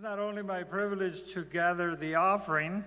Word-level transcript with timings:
It's 0.00 0.04
not 0.06 0.18
only 0.18 0.40
my 0.40 0.62
privilege 0.62 1.30
to 1.34 1.44
gather 1.44 1.94
the 1.94 2.14
offering, 2.14 2.86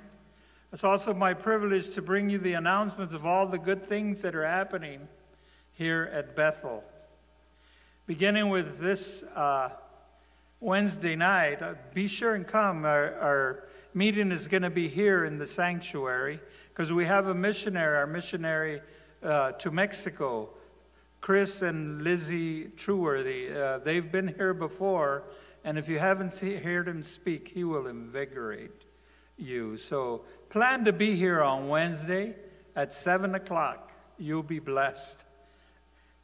it's 0.71 0.83
also 0.83 1.13
my 1.13 1.35
privilege 1.35 1.91
to 1.91 2.01
bring 2.01 2.27
you 2.27 2.39
the 2.39 2.53
announcements 2.53 3.13
of 3.13 3.23
all 3.23 3.45
the 3.45 3.59
good 3.59 3.85
things 3.85 4.23
that 4.23 4.33
are 4.33 4.47
happening 4.47 5.07
here 5.73 6.09
at 6.11 6.35
Bethel. 6.35 6.83
Beginning 8.07 8.49
with 8.49 8.79
this 8.79 9.21
uh, 9.35 9.69
Wednesday 10.59 11.15
night, 11.15 11.61
uh, 11.61 11.75
be 11.93 12.07
sure 12.07 12.33
and 12.33 12.47
come. 12.47 12.83
Our, 12.83 13.13
our 13.19 13.67
meeting 13.93 14.31
is 14.31 14.47
going 14.47 14.63
to 14.63 14.71
be 14.71 14.87
here 14.87 15.23
in 15.23 15.37
the 15.37 15.45
sanctuary 15.45 16.39
because 16.69 16.91
we 16.91 17.05
have 17.05 17.27
a 17.27 17.35
missionary, 17.35 17.95
our 17.95 18.07
missionary 18.07 18.81
uh, 19.21 19.51
to 19.51 19.69
Mexico, 19.69 20.49
Chris 21.21 21.61
and 21.61 22.01
Lizzie 22.01 22.69
Trueworthy. 22.69 23.55
Uh, 23.55 23.77
they've 23.77 24.11
been 24.11 24.29
here 24.29 24.55
before, 24.55 25.25
and 25.63 25.77
if 25.77 25.87
you 25.87 25.99
haven't 25.99 26.31
see, 26.31 26.55
heard 26.55 26.87
him 26.87 27.03
speak, 27.03 27.49
he 27.49 27.63
will 27.63 27.87
invigorate 27.87 28.83
you. 29.37 29.77
So 29.77 30.25
plan 30.49 30.85
to 30.85 30.93
be 30.93 31.15
here 31.15 31.41
on 31.41 31.67
Wednesday 31.67 32.35
at 32.75 32.93
7 32.93 33.35
o'clock. 33.35 33.91
You'll 34.17 34.43
be 34.43 34.59
blessed. 34.59 35.25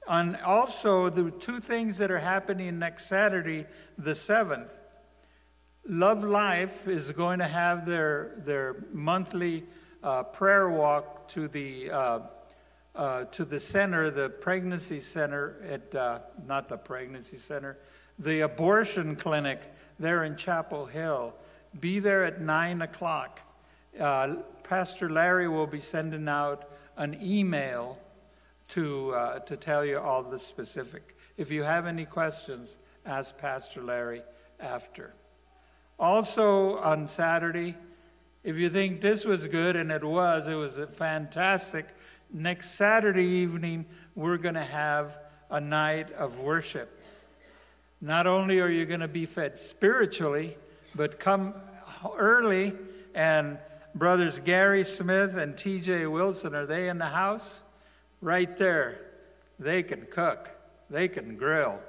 And 0.08 0.38
also, 0.38 1.10
the 1.10 1.30
two 1.32 1.60
things 1.60 2.00
that 2.00 2.10
are 2.10 2.20
happening 2.20 2.80
next 2.80 3.08
Saturday, 3.08 3.66
the 3.98 4.12
7th. 4.12 4.72
Love 5.88 6.24
Life 6.24 6.88
is 6.88 7.12
going 7.12 7.40
to 7.40 7.48
have 7.48 7.86
their, 7.86 8.42
their 8.46 8.84
monthly 8.92 9.66
uh, 10.04 10.24
prayer 10.24 10.70
walk 10.70 11.28
to 11.30 11.48
the 11.48 11.92
uh, 11.92 12.20
uh, 12.96 13.26
to 13.26 13.46
the 13.46 13.60
center, 13.60 14.12
the 14.12 14.30
pregnancy 14.30 15.00
center 15.00 15.56
at, 15.70 15.96
uh, 15.96 16.20
not 16.46 16.68
the 16.68 16.78
pregnancy 16.78 17.38
center, 17.38 17.78
the 18.20 18.42
abortion 18.42 19.16
clinic 19.16 19.62
there 19.98 20.24
in 20.26 20.36
Chapel 20.36 20.86
Hill. 20.86 21.34
Be 21.80 22.00
there 22.00 22.26
at 22.26 22.42
9 22.42 22.82
o'clock. 22.82 23.42
Uh, 24.00 24.36
Pastor 24.64 25.10
Larry 25.10 25.48
will 25.48 25.68
be 25.68 25.80
sending 25.80 26.28
out 26.28 26.70
an 26.98 27.18
email 27.22 27.98
to, 28.70 29.12
uh, 29.12 29.40
to 29.40 29.58
tell 29.58 29.84
you 29.84 30.00
all 30.00 30.22
the 30.22 30.38
specific. 30.38 31.18
If 31.38 31.50
you 31.50 31.64
have 31.64 31.86
any 31.86 32.06
questions, 32.06 32.78
ask 33.06 33.38
Pastor 33.38 33.82
Larry 33.82 34.22
after. 34.60 35.14
Also 35.98 36.78
on 36.78 37.08
Saturday, 37.08 37.76
if 38.44 38.58
you 38.58 38.70
think 38.70 39.02
this 39.02 39.26
was 39.26 39.48
good, 39.48 39.76
and 39.76 39.92
it 39.92 40.04
was, 40.04 40.48
it 40.48 40.56
was 40.56 40.78
fantastic, 40.94 41.88
next 42.32 42.72
Saturday 42.72 43.26
evening, 43.26 43.86
we're 44.16 44.38
going 44.38 44.56
to 44.56 44.64
have 44.64 45.18
a 45.50 45.60
night 45.60 46.12
of 46.12 46.40
worship. 46.40 46.99
Not 48.02 48.28
only 48.28 48.60
are 48.62 48.70
you 48.70 48.86
going 48.86 49.02
to 49.02 49.10
be 49.10 49.26
fed 49.26 49.60
spiritually, 49.60 50.58
but 50.96 51.20
come 51.20 51.54
early 52.18 52.74
and 53.14 53.58
brothers 53.94 54.40
Gary 54.40 54.84
Smith 54.86 55.36
and 55.36 55.56
TJ 55.56 56.10
Wilson, 56.10 56.56
are 56.56 56.66
they 56.66 56.88
in 56.88 56.98
the 56.98 57.08
house? 57.08 57.64
Right 58.22 58.56
there. 58.56 59.02
They 59.60 59.84
can 59.84 60.06
cook, 60.06 60.50
they 60.90 61.10
can 61.10 61.36
grill. 61.36 61.80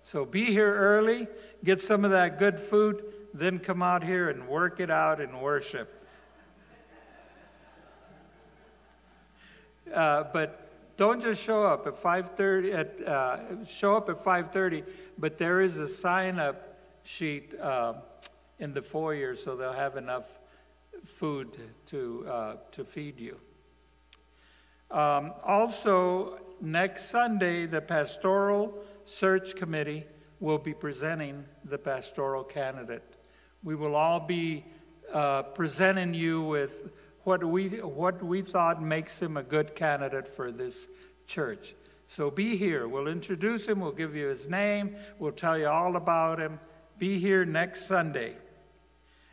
So 0.00 0.24
be 0.24 0.46
here 0.46 0.74
early, 0.74 1.28
get 1.62 1.82
some 1.82 2.04
of 2.04 2.12
that 2.12 2.38
good 2.38 2.58
food, 2.58 3.04
then 3.34 3.58
come 3.58 3.82
out 3.82 4.02
here 4.02 4.30
and 4.30 4.48
work 4.48 4.80
it 4.80 4.90
out 4.90 5.20
in 5.20 5.38
worship. 5.40 5.94
Uh, 9.92 10.24
but 10.32 10.67
don't 10.98 11.22
just 11.22 11.42
show 11.42 11.64
up 11.64 11.86
at 11.86 11.94
5:30. 11.94 12.74
At 12.74 13.08
uh, 13.08 13.64
show 13.64 13.96
up 13.96 14.10
at 14.10 14.16
5:30, 14.16 14.84
but 15.16 15.38
there 15.38 15.62
is 15.62 15.78
a 15.78 15.86
sign-up 15.86 16.76
sheet 17.04 17.58
uh, 17.58 17.94
in 18.58 18.74
the 18.74 18.82
foyer, 18.82 19.34
so 19.34 19.56
they'll 19.56 19.72
have 19.72 19.96
enough 19.96 20.38
food 21.04 21.56
to 21.86 22.26
uh, 22.28 22.56
to 22.72 22.84
feed 22.84 23.18
you. 23.18 23.38
Um, 24.90 25.34
also, 25.44 26.40
next 26.60 27.04
Sunday, 27.04 27.66
the 27.66 27.80
pastoral 27.80 28.82
search 29.04 29.54
committee 29.54 30.04
will 30.40 30.58
be 30.58 30.74
presenting 30.74 31.44
the 31.64 31.78
pastoral 31.78 32.42
candidate. 32.42 33.04
We 33.62 33.76
will 33.76 33.94
all 33.94 34.20
be 34.20 34.64
uh, 35.12 35.42
presenting 35.42 36.12
you 36.14 36.42
with 36.42 36.90
what 37.28 37.44
we, 37.44 37.68
what 37.68 38.22
we 38.22 38.40
thought 38.40 38.82
makes 38.82 39.20
him 39.20 39.36
a 39.36 39.42
good 39.42 39.74
candidate 39.74 40.26
for 40.26 40.50
this 40.50 40.88
church. 41.26 41.74
So 42.06 42.30
be 42.30 42.56
here. 42.56 42.88
We'll 42.88 43.06
introduce 43.06 43.68
him. 43.68 43.80
We'll 43.80 43.92
give 43.92 44.16
you 44.16 44.28
his 44.28 44.48
name. 44.48 44.96
We'll 45.18 45.32
tell 45.32 45.58
you 45.58 45.68
all 45.68 45.96
about 45.96 46.38
him. 46.38 46.58
Be 46.98 47.18
here 47.18 47.44
next 47.44 47.84
Sunday. 47.84 48.36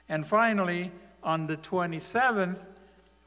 And 0.09 0.27
finally, 0.27 0.91
on 1.23 1.47
the 1.47 1.55
27th, 1.55 2.59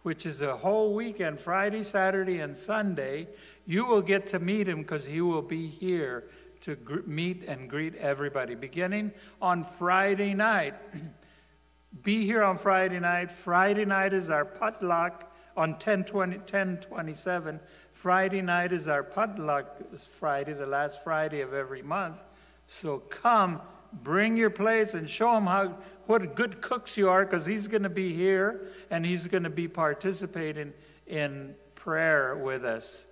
which 0.02 0.26
is 0.26 0.42
a 0.42 0.54
whole 0.54 0.92
weekend, 0.92 1.40
Friday, 1.40 1.82
Saturday, 1.82 2.40
and 2.40 2.54
Sunday, 2.54 3.26
you 3.64 3.86
will 3.86 4.02
get 4.02 4.26
to 4.26 4.38
meet 4.38 4.68
him 4.68 4.82
because 4.82 5.06
he 5.06 5.22
will 5.22 5.40
be 5.40 5.66
here 5.66 6.24
to 6.60 6.76
meet 7.06 7.42
and 7.44 7.70
greet 7.70 7.94
everybody. 7.94 8.54
Beginning 8.54 9.12
on 9.40 9.64
Friday 9.64 10.34
night, 10.34 10.74
be 12.02 12.24
here 12.24 12.42
on 12.42 12.56
Friday 12.56 13.00
night. 13.00 13.30
Friday 13.30 13.84
night 13.84 14.12
is 14.12 14.30
our 14.30 14.44
potluck 14.44 15.34
on 15.56 15.70
1020, 15.70 16.38
1027. 16.38 17.60
Friday 17.92 18.42
night 18.42 18.72
is 18.72 18.86
our 18.88 19.02
potluck 19.02 19.76
Friday, 19.98 20.52
the 20.52 20.66
last 20.66 21.02
Friday 21.02 21.40
of 21.40 21.52
every 21.52 21.82
month. 21.82 22.22
So 22.66 22.98
come, 22.98 23.60
bring 23.92 24.36
your 24.36 24.50
plates, 24.50 24.94
and 24.94 25.08
show 25.08 25.36
him 25.36 25.46
how 25.46 25.78
what 26.06 26.34
good 26.36 26.60
cooks 26.60 26.96
you 26.96 27.08
are, 27.08 27.24
because 27.24 27.44
he's 27.44 27.68
going 27.68 27.82
to 27.82 27.88
be 27.88 28.14
here 28.14 28.68
and 28.90 29.04
he's 29.04 29.26
going 29.26 29.42
to 29.42 29.50
be 29.50 29.68
participating 29.68 30.72
in 31.06 31.54
prayer 31.74 32.36
with 32.36 32.64
us. 32.64 33.06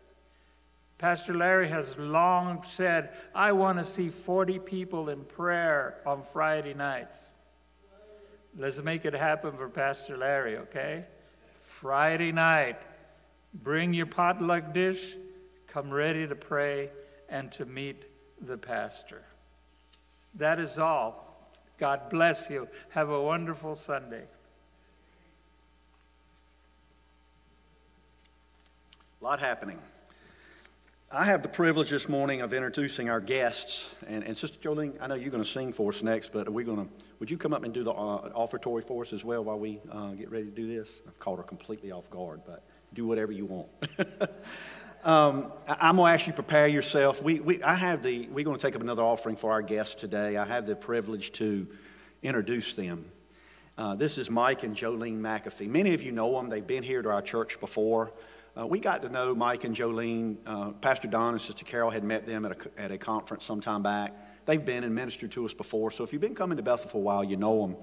Pastor 0.99 1.35
Larry 1.35 1.69
has 1.69 1.99
long 1.99 2.63
said, 2.65 3.11
I 3.35 3.53
want 3.53 3.79
to 3.79 3.85
see 3.85 4.09
40 4.09 4.61
people 4.61 5.11
in 5.11 5.25
prayer 5.25 6.01
on 6.07 6.23
Friday 6.23 6.73
nights. 6.73 7.31
Let's 8.59 8.83
make 8.83 9.05
it 9.05 9.13
happen 9.15 9.53
for 9.53 9.69
Pastor 9.69 10.17
Larry, 10.17 10.57
okay? 10.57 11.05
Friday 11.61 12.33
night, 12.33 12.81
bring 13.53 13.93
your 13.93 14.07
potluck 14.07 14.73
dish, 14.73 15.15
come 15.67 15.91
ready 15.91 16.27
to 16.27 16.35
pray 16.35 16.91
and 17.29 17.53
to 17.53 17.67
meet 17.67 18.05
the 18.41 18.57
pastor. 18.57 19.23
That 20.37 20.59
is 20.59 20.79
all. 20.79 21.51
God 21.79 22.09
bless 22.09 22.49
you. 22.49 22.69
Have 22.91 23.11
a 23.11 23.21
wonderful 23.21 23.75
Sunday. 23.75 24.25
A 29.21 29.25
lot 29.25 29.41
happening. 29.41 29.79
I 31.11 31.25
have 31.25 31.43
the 31.43 31.49
privilege 31.49 31.91
this 31.91 32.09
morning 32.09 32.41
of 32.41 32.53
introducing 32.53 33.11
our 33.11 33.21
guests. 33.21 33.95
And, 34.07 34.25
and 34.25 34.37
Sister 34.37 34.59
Jolene, 34.59 34.95
I 35.01 35.07
know 35.07 35.15
you're 35.15 35.31
going 35.31 35.43
to 35.43 35.49
sing 35.49 35.73
for 35.73 35.91
us 35.91 36.03
next, 36.03 36.33
but 36.33 36.49
are 36.49 36.53
we 36.53 36.65
going 36.65 36.87
to, 36.87 36.93
would 37.19 37.31
you 37.31 37.39
come 37.39 37.53
up 37.53 37.65
and 37.65 37.73
do 37.73 37.83
the 37.83 37.93
uh, 37.93 38.31
offertory 38.35 38.83
for 38.83 39.03
us 39.03 39.13
as 39.13 39.25
well 39.25 39.43
while 39.45 39.59
we 39.59 39.81
uh, 39.91 40.11
get 40.11 40.31
ready 40.31 40.45
to 40.45 40.51
do 40.51 40.67
this? 40.67 41.01
I've 41.07 41.19
caught 41.19 41.39
her 41.39 41.43
completely 41.43 41.91
off 41.91 42.09
guard, 42.11 42.43
but 42.47 42.63
do 42.93 43.07
whatever 43.07 43.33
you 43.33 43.47
want. 43.47 43.69
um, 45.05 45.53
I, 45.67 45.89
am 45.89 45.97
going 45.97 46.11
to 46.11 46.15
ask 46.15 46.27
you 46.27 46.33
to 46.33 46.43
prepare 46.43 46.67
yourself. 46.67 47.23
We, 47.23 47.41
we, 47.41 47.63
I 47.63 47.75
have 47.75 48.03
the, 48.03 48.29
we're 48.29 48.45
going 48.45 48.59
to 48.59 48.63
take 48.63 48.77
up 48.77 48.83
another 48.83 49.03
offering 49.03 49.37
for 49.37 49.53
our 49.53 49.63
guests 49.63 49.95
today. 49.95 50.37
I 50.37 50.45
have 50.45 50.67
the 50.67 50.77
privilege 50.77 51.33
to 51.33 51.67
introduce 52.23 52.75
them. 52.75 53.07
Uh, 53.79 53.95
this 53.95 54.19
is 54.19 54.31
Mike 54.31 54.63
and 54.63 54.75
Jolene 54.75 55.21
McAfee. 55.21 55.69
Many 55.69 55.95
of 55.95 56.03
you 56.03 56.13
know 56.13 56.33
them. 56.33 56.49
They've 56.49 56.67
been 56.67 56.83
here 56.83 57.03
to 57.03 57.11
our 57.11 57.23
church 57.23 57.61
before. 57.61 58.13
Uh, 58.59 58.67
we 58.67 58.79
got 58.79 59.03
to 59.03 59.09
know 59.11 59.35
Mike 59.35 59.65
and 59.65 59.77
Jolene. 59.77 60.37
Uh, 60.47 60.71
Pastor 60.71 61.09
Don 61.09 61.33
and 61.33 61.41
Sister 61.41 61.65
Carol 61.65 61.91
had 61.91 62.03
met 62.03 62.27
them 62.27 62.47
at 62.47 62.53
a, 62.53 62.81
at 62.81 62.91
a 62.91 62.99
conference 62.99 63.45
some 63.45 63.61
time 63.61 63.83
back. 63.83 64.15
They've 64.47 64.65
been 64.65 64.85
and 64.85 64.95
ministered 64.95 65.33
to 65.33 65.45
us 65.45 65.53
before. 65.53 65.91
So 65.91 66.05
if 66.05 66.13
you've 66.13 66.23
been 66.23 66.35
coming 66.35 66.57
to 66.57 66.63
Bethel 66.63 66.89
for 66.89 66.99
a 66.99 67.01
while, 67.01 67.23
you 67.23 67.37
know 67.37 67.67
them. 67.67 67.77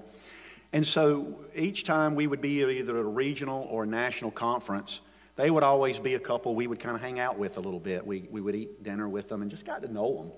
And 0.72 0.86
so 0.86 1.44
each 1.54 1.84
time 1.84 2.14
we 2.14 2.26
would 2.26 2.40
be 2.40 2.62
either 2.62 2.98
at 2.98 3.04
a 3.04 3.08
regional 3.08 3.68
or 3.70 3.84
a 3.84 3.86
national 3.86 4.32
conference, 4.32 5.00
they 5.36 5.50
would 5.50 5.62
always 5.62 5.98
be 6.00 6.14
a 6.14 6.18
couple 6.18 6.54
we 6.54 6.66
would 6.66 6.80
kind 6.80 6.96
of 6.96 7.02
hang 7.02 7.20
out 7.20 7.38
with 7.38 7.56
a 7.56 7.60
little 7.60 7.80
bit. 7.80 8.04
We, 8.06 8.26
we 8.30 8.40
would 8.40 8.56
eat 8.56 8.82
dinner 8.82 9.08
with 9.08 9.28
them 9.28 9.42
and 9.42 9.50
just 9.50 9.64
got 9.64 9.82
to 9.82 9.92
know 9.92 10.16
them 10.16 10.32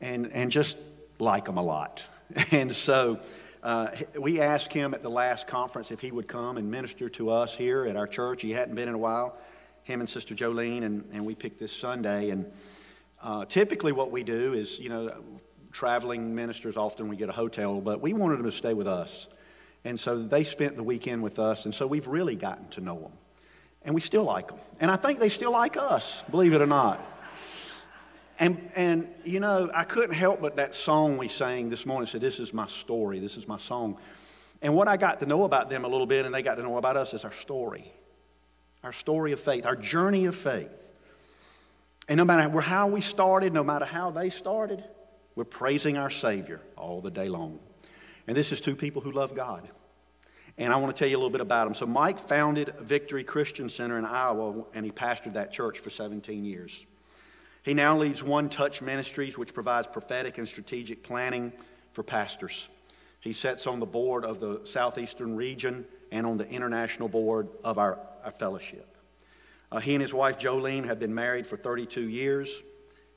and, 0.00 0.32
and 0.32 0.50
just 0.50 0.76
like 1.18 1.46
them 1.46 1.56
a 1.56 1.62
lot. 1.62 2.04
And 2.52 2.74
so 2.74 3.20
uh, 3.62 3.88
we 4.18 4.40
asked 4.40 4.72
him 4.72 4.94
at 4.94 5.02
the 5.02 5.10
last 5.10 5.46
conference 5.46 5.90
if 5.90 6.00
he 6.00 6.10
would 6.10 6.26
come 6.26 6.56
and 6.56 6.70
minister 6.70 7.08
to 7.10 7.30
us 7.30 7.54
here 7.54 7.86
at 7.86 7.96
our 7.96 8.06
church. 8.06 8.42
He 8.42 8.50
hadn't 8.50 8.74
been 8.74 8.88
in 8.88 8.94
a 8.94 8.98
while 8.98 9.36
him 9.84 10.00
and 10.00 10.08
Sister 10.08 10.34
Jolene, 10.34 10.82
and, 10.82 11.04
and 11.12 11.24
we 11.24 11.34
picked 11.34 11.60
this 11.60 11.72
Sunday. 11.72 12.30
And 12.30 12.50
uh, 13.22 13.44
typically, 13.44 13.92
what 13.92 14.10
we 14.10 14.22
do 14.22 14.54
is, 14.54 14.78
you 14.80 14.88
know, 14.88 15.14
traveling 15.74 16.34
ministers 16.34 16.76
often 16.76 17.08
we 17.08 17.16
get 17.16 17.28
a 17.28 17.32
hotel, 17.32 17.80
but 17.80 18.00
we 18.00 18.14
wanted 18.14 18.38
them 18.38 18.46
to 18.46 18.52
stay 18.52 18.72
with 18.72 18.86
us. 18.86 19.26
And 19.84 20.00
so 20.00 20.16
they 20.16 20.44
spent 20.44 20.76
the 20.76 20.82
weekend 20.82 21.22
with 21.22 21.38
us, 21.38 21.66
and 21.66 21.74
so 21.74 21.86
we've 21.86 22.06
really 22.06 22.36
gotten 22.36 22.68
to 22.70 22.80
know 22.80 22.98
them. 22.98 23.12
And 23.82 23.94
we 23.94 24.00
still 24.00 24.24
like 24.24 24.48
them. 24.48 24.58
And 24.80 24.90
I 24.90 24.96
think 24.96 25.18
they 25.18 25.28
still 25.28 25.52
like 25.52 25.76
us, 25.76 26.22
believe 26.30 26.54
it 26.54 26.62
or 26.62 26.66
not. 26.66 27.04
And, 28.38 28.70
and, 28.74 29.08
you 29.24 29.40
know, 29.40 29.70
I 29.74 29.84
couldn't 29.84 30.14
help 30.14 30.40
but 30.40 30.56
that 30.56 30.74
song 30.74 31.18
we 31.18 31.28
sang 31.28 31.68
this 31.68 31.84
morning 31.84 32.06
said, 32.06 32.20
This 32.20 32.40
is 32.40 32.54
my 32.54 32.66
story, 32.66 33.18
this 33.18 33.36
is 33.36 33.46
my 33.46 33.58
song. 33.58 33.98
And 34.62 34.74
what 34.74 34.88
I 34.88 34.96
got 34.96 35.20
to 35.20 35.26
know 35.26 35.44
about 35.44 35.68
them 35.68 35.84
a 35.84 35.88
little 35.88 36.06
bit, 36.06 36.24
and 36.24 36.34
they 36.34 36.42
got 36.42 36.54
to 36.54 36.62
know 36.62 36.78
about 36.78 36.96
us, 36.96 37.12
is 37.12 37.24
our 37.24 37.32
story. 37.32 37.92
Our 38.82 38.92
story 38.92 39.32
of 39.32 39.40
faith, 39.40 39.66
our 39.66 39.76
journey 39.76 40.24
of 40.24 40.34
faith. 40.34 40.70
And 42.08 42.16
no 42.16 42.24
matter 42.24 42.60
how 42.60 42.86
we 42.86 43.00
started, 43.00 43.52
no 43.52 43.64
matter 43.64 43.84
how 43.84 44.10
they 44.10 44.30
started, 44.30 44.82
we're 45.36 45.44
praising 45.44 45.96
our 45.96 46.10
Savior 46.10 46.60
all 46.76 47.00
the 47.00 47.10
day 47.10 47.28
long. 47.28 47.58
And 48.26 48.36
this 48.36 48.52
is 48.52 48.60
two 48.60 48.76
people 48.76 49.02
who 49.02 49.12
love 49.12 49.34
God. 49.34 49.68
And 50.56 50.72
I 50.72 50.76
want 50.76 50.94
to 50.94 50.98
tell 50.98 51.08
you 51.08 51.16
a 51.16 51.18
little 51.18 51.30
bit 51.30 51.40
about 51.40 51.64
them. 51.64 51.74
So, 51.74 51.86
Mike 51.86 52.18
founded 52.18 52.74
Victory 52.80 53.24
Christian 53.24 53.68
Center 53.68 53.98
in 53.98 54.04
Iowa, 54.04 54.64
and 54.72 54.84
he 54.84 54.92
pastored 54.92 55.32
that 55.32 55.52
church 55.52 55.80
for 55.80 55.90
17 55.90 56.44
years. 56.44 56.86
He 57.64 57.74
now 57.74 57.96
leads 57.96 58.22
One 58.22 58.48
Touch 58.48 58.80
Ministries, 58.80 59.36
which 59.36 59.52
provides 59.52 59.88
prophetic 59.88 60.38
and 60.38 60.46
strategic 60.46 61.02
planning 61.02 61.52
for 61.92 62.02
pastors. 62.02 62.68
He 63.20 63.32
sits 63.32 63.66
on 63.66 63.80
the 63.80 63.86
board 63.86 64.24
of 64.24 64.38
the 64.38 64.60
Southeastern 64.64 65.34
region 65.34 65.86
and 66.12 66.26
on 66.26 66.36
the 66.36 66.48
international 66.48 67.08
board 67.08 67.48
of 67.64 67.78
our, 67.78 67.98
our 68.22 68.30
fellowship. 68.30 68.96
Uh, 69.72 69.80
he 69.80 69.94
and 69.94 70.02
his 70.02 70.14
wife 70.14 70.38
Jolene 70.38 70.86
have 70.86 71.00
been 71.00 71.14
married 71.14 71.46
for 71.46 71.56
32 71.56 72.02
years 72.02 72.62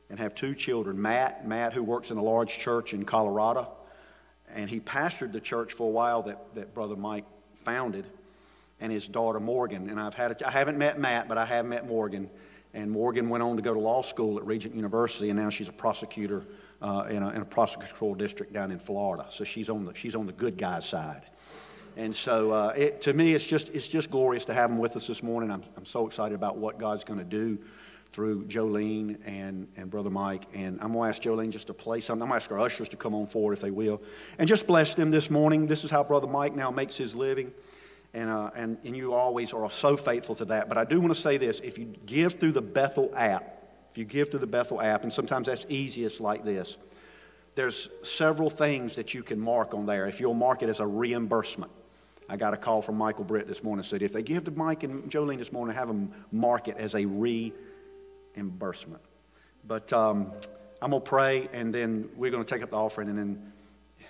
and 0.09 0.19
have 0.19 0.35
two 0.35 0.55
children 0.55 1.01
Matt, 1.01 1.47
Matt, 1.47 1.73
who 1.73 1.83
works 1.83 2.11
in 2.11 2.17
a 2.17 2.23
large 2.23 2.57
church 2.57 2.93
in 2.93 3.05
Colorado, 3.05 3.69
and 4.53 4.69
he 4.69 4.79
pastored 4.79 5.31
the 5.31 5.41
church 5.41 5.73
for 5.73 5.87
a 5.87 5.91
while 5.91 6.23
that, 6.23 6.55
that 6.55 6.73
Brother 6.73 6.95
Mike 6.95 7.25
founded, 7.55 8.05
and 8.79 8.91
his 8.91 9.07
daughter 9.07 9.39
Morgan. 9.39 9.89
And 9.89 9.99
I've 9.99 10.13
had 10.13 10.41
a, 10.41 10.47
I 10.47 10.51
haven't 10.51 10.77
met 10.77 10.99
Matt, 10.99 11.27
but 11.27 11.37
I 11.37 11.45
have 11.45 11.65
met 11.65 11.87
Morgan. 11.87 12.29
And 12.73 12.91
Morgan 12.91 13.29
went 13.29 13.41
on 13.41 13.55
to 13.55 13.61
go 13.61 13.73
to 13.73 13.79
law 13.79 14.01
school 14.01 14.37
at 14.37 14.45
Regent 14.45 14.75
University, 14.75 15.29
and 15.29 15.39
now 15.39 15.49
she's 15.49 15.67
a 15.67 15.73
prosecutor 15.73 16.45
uh, 16.81 17.07
in, 17.09 17.23
a, 17.23 17.29
in 17.29 17.41
a 17.41 17.45
prosecutorial 17.45 18.17
district 18.17 18.53
down 18.53 18.71
in 18.71 18.77
Florida. 18.77 19.25
So 19.29 19.43
she's 19.43 19.69
on 19.69 19.85
the, 19.85 19.93
she's 19.93 20.15
on 20.15 20.27
the 20.27 20.33
good 20.33 20.57
guy's 20.57 20.85
side. 20.85 21.23
And 21.95 22.15
so 22.15 22.51
uh, 22.51 22.73
it, 22.77 23.01
to 23.01 23.13
me, 23.13 23.33
it's 23.33 23.47
just, 23.47 23.69
it's 23.69 23.87
just 23.87 24.11
glorious 24.11 24.45
to 24.45 24.53
have 24.53 24.69
them 24.69 24.77
with 24.77 24.95
us 24.95 25.07
this 25.07 25.23
morning. 25.23 25.49
I'm, 25.49 25.63
I'm 25.75 25.85
so 25.85 26.05
excited 26.05 26.35
about 26.35 26.57
what 26.57 26.77
God's 26.77 27.03
going 27.03 27.19
to 27.19 27.25
do 27.25 27.57
through 28.11 28.45
Jolene 28.45 29.17
and, 29.25 29.67
and 29.75 29.89
Brother 29.89 30.09
Mike. 30.09 30.45
And 30.53 30.79
I'm 30.81 30.93
going 30.93 31.03
to 31.03 31.09
ask 31.09 31.21
Jolene 31.21 31.51
just 31.51 31.67
to 31.67 31.73
play 31.73 31.99
something. 31.99 32.23
I'm 32.23 32.29
going 32.29 32.39
to 32.39 32.43
ask 32.43 32.51
our 32.51 32.59
ushers 32.59 32.89
to 32.89 32.97
come 32.97 33.13
on 33.13 33.25
forward 33.25 33.53
if 33.53 33.61
they 33.61 33.71
will. 33.71 34.01
And 34.37 34.47
just 34.47 34.67
bless 34.67 34.93
them 34.93 35.11
this 35.11 35.29
morning. 35.29 35.67
This 35.67 35.83
is 35.83 35.91
how 35.91 36.03
Brother 36.03 36.27
Mike 36.27 36.55
now 36.55 36.71
makes 36.71 36.97
his 36.97 37.13
living. 37.15 37.51
And, 38.13 38.29
uh, 38.29 38.51
and, 38.55 38.77
and 38.83 38.95
you 38.95 39.13
always 39.13 39.53
are 39.53 39.69
so 39.69 39.97
faithful 39.97 40.35
to 40.35 40.45
that. 40.45 40.69
But 40.69 40.77
I 40.77 40.85
do 40.85 40.99
want 40.99 41.13
to 41.13 41.19
say 41.19 41.37
this 41.37 41.59
if 41.59 41.77
you 41.77 41.85
give 42.05 42.39
through 42.39 42.53
the 42.53 42.61
Bethel 42.61 43.11
app, 43.15 43.63
if 43.91 43.97
you 43.97 44.05
give 44.05 44.31
through 44.31 44.39
the 44.39 44.47
Bethel 44.47 44.81
app, 44.81 45.03
and 45.03 45.11
sometimes 45.11 45.47
that's 45.47 45.65
easiest 45.69 46.19
like 46.19 46.43
this, 46.43 46.77
there's 47.55 47.89
several 48.03 48.49
things 48.49 48.95
that 48.95 49.13
you 49.13 49.23
can 49.23 49.39
mark 49.39 49.73
on 49.73 49.85
there. 49.85 50.07
If 50.07 50.19
you'll 50.19 50.33
mark 50.33 50.61
it 50.63 50.69
as 50.69 50.79
a 50.79 50.87
reimbursement. 50.87 51.71
I 52.29 52.35
got 52.35 52.53
a 52.53 52.57
call 52.57 52.81
from 52.81 52.97
Michael 52.97 53.23
Britt 53.23 53.47
this 53.47 53.63
morning 53.63 53.83
said 53.83 54.01
if 54.01 54.11
they 54.11 54.21
give 54.21 54.43
to 54.45 54.51
Mike 54.51 54.83
and 54.83 55.09
Jolene 55.09 55.37
this 55.37 55.51
morning, 55.51 55.75
have 55.75 55.87
them 55.87 56.11
mark 56.31 56.67
it 56.67 56.77
as 56.77 56.93
a 56.93 57.05
reimbursement 57.05 57.66
reimbursement. 58.37 59.01
But 59.65 59.91
um, 59.91 60.31
I'm 60.81 60.91
going 60.91 61.01
to 61.01 61.09
pray, 61.09 61.49
and 61.51 61.73
then 61.73 62.09
we're 62.15 62.31
going 62.31 62.43
to 62.43 62.53
take 62.53 62.63
up 62.63 62.69
the 62.69 62.77
offering, 62.77 63.09
and 63.09 63.17
then, 63.17 63.51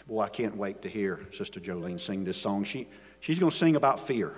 boy, 0.07 0.21
I 0.21 0.29
can't 0.29 0.55
wait 0.55 0.81
to 0.83 0.89
hear 0.89 1.19
Sister 1.31 1.59
Jolene 1.59 1.99
sing 1.99 2.23
this 2.23 2.37
song. 2.37 2.63
She, 2.63 2.87
she's 3.19 3.39
going 3.39 3.51
to 3.51 3.57
sing 3.57 3.75
about 3.75 3.99
fear. 3.99 4.35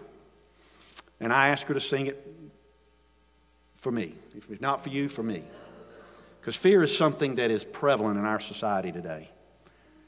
And 1.19 1.33
I 1.33 1.49
asked 1.49 1.67
her 1.67 1.73
to 1.73 1.81
sing 1.81 2.07
it 2.07 2.25
for 3.75 3.91
me. 3.91 4.13
If 4.35 4.49
it's 4.49 4.61
not 4.61 4.83
for 4.83 4.89
you, 4.89 5.09
for 5.09 5.23
me. 5.23 5.43
Because 6.39 6.55
fear 6.55 6.83
is 6.83 6.95
something 6.95 7.35
that 7.35 7.51
is 7.51 7.65
prevalent 7.65 8.17
in 8.17 8.25
our 8.25 8.39
society 8.39 8.91
today. 8.91 9.29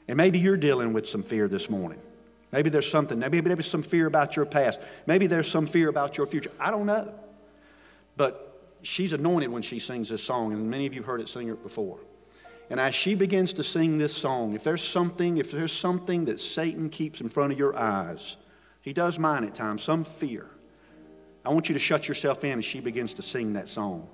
And 0.08 0.16
maybe 0.16 0.38
you're 0.38 0.56
dealing 0.56 0.92
with 0.94 1.06
some 1.06 1.22
fear 1.22 1.48
this 1.48 1.68
morning. 1.68 2.00
Maybe 2.50 2.70
there's 2.70 2.90
something, 2.90 3.18
maybe 3.18 3.40
there's 3.40 3.66
some 3.66 3.82
fear 3.82 4.06
about 4.06 4.36
your 4.36 4.44
past. 4.46 4.80
Maybe 5.06 5.26
there's 5.26 5.50
some 5.50 5.66
fear 5.66 5.88
about 5.88 6.16
your 6.16 6.26
future. 6.26 6.50
I 6.58 6.70
don't 6.70 6.86
know. 6.86 7.12
But 8.16 8.51
she's 8.82 9.12
anointed 9.12 9.50
when 9.50 9.62
she 9.62 9.78
sings 9.78 10.08
this 10.08 10.22
song, 10.22 10.52
and 10.52 10.70
many 10.70 10.86
of 10.86 10.94
you 10.94 11.00
have 11.00 11.06
heard 11.06 11.20
it 11.20 11.28
sing 11.28 11.48
it 11.48 11.62
before. 11.62 12.00
And 12.70 12.80
as 12.80 12.94
she 12.94 13.14
begins 13.14 13.52
to 13.54 13.64
sing 13.64 13.98
this 13.98 14.14
song, 14.14 14.54
if 14.54 14.64
there's 14.64 14.82
something, 14.82 15.36
if 15.36 15.50
there's 15.50 15.72
something 15.72 16.24
that 16.26 16.40
Satan 16.40 16.88
keeps 16.88 17.20
in 17.20 17.28
front 17.28 17.52
of 17.52 17.58
your 17.58 17.76
eyes, 17.76 18.36
he 18.80 18.92
does 18.92 19.18
mine 19.18 19.44
at 19.44 19.54
times, 19.54 19.82
some 19.82 20.04
fear. 20.04 20.46
I 21.44 21.50
want 21.50 21.68
you 21.68 21.72
to 21.74 21.78
shut 21.78 22.08
yourself 22.08 22.44
in 22.44 22.58
as 22.58 22.64
she 22.64 22.80
begins 22.80 23.14
to 23.14 23.22
sing 23.22 23.52
that 23.54 23.68
song 23.68 24.08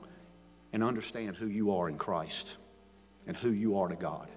and 0.73 0.82
understand 0.82 1.37
who 1.37 1.47
you 1.47 1.73
are 1.73 1.88
in 1.88 1.97
Christ 1.97 2.56
and 3.26 3.37
who 3.37 3.50
you 3.50 3.79
are 3.79 3.88
to 3.88 3.97
God 3.97 4.29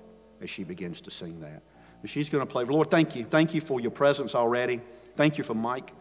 as 0.42 0.50
she 0.50 0.64
begins 0.64 1.02
to 1.02 1.12
sing 1.12 1.40
that. 1.40 1.64
But 2.02 2.10
she's 2.10 2.30
going 2.30 2.46
to 2.46 2.52
play. 2.52 2.64
Lord, 2.66 2.92
thank 2.92 3.16
you. 3.16 3.26
Thank 3.26 3.54
you 3.54 3.62
for 3.62 3.80
your 3.80 3.92
presence 3.92 4.36
already. 4.36 4.82
Thank 5.16 5.38
you 5.38 5.44
for 5.44 5.54
Mike 5.54 5.94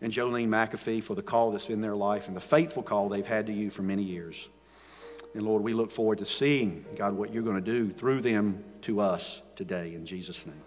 and 0.00 0.12
Jolene 0.12 0.48
McAfee 0.48 1.02
for 1.02 1.14
the 1.14 1.22
call 1.22 1.50
that's 1.50 1.68
in 1.68 1.80
their 1.80 1.96
life 1.96 2.28
and 2.28 2.36
the 2.36 2.40
faithful 2.40 2.82
call 2.82 3.08
they've 3.08 3.26
had 3.26 3.46
to 3.46 3.52
you 3.52 3.70
for 3.70 3.82
many 3.82 4.02
years. 4.02 4.48
And 5.34 5.42
Lord, 5.42 5.62
we 5.62 5.74
look 5.74 5.90
forward 5.90 6.18
to 6.18 6.26
seeing, 6.26 6.84
God, 6.96 7.14
what 7.14 7.32
you're 7.32 7.42
going 7.42 7.56
to 7.56 7.60
do 7.60 7.90
through 7.90 8.22
them 8.22 8.64
to 8.82 9.00
us 9.00 9.42
today 9.56 9.94
in 9.94 10.06
Jesus' 10.06 10.46
name. 10.46 10.62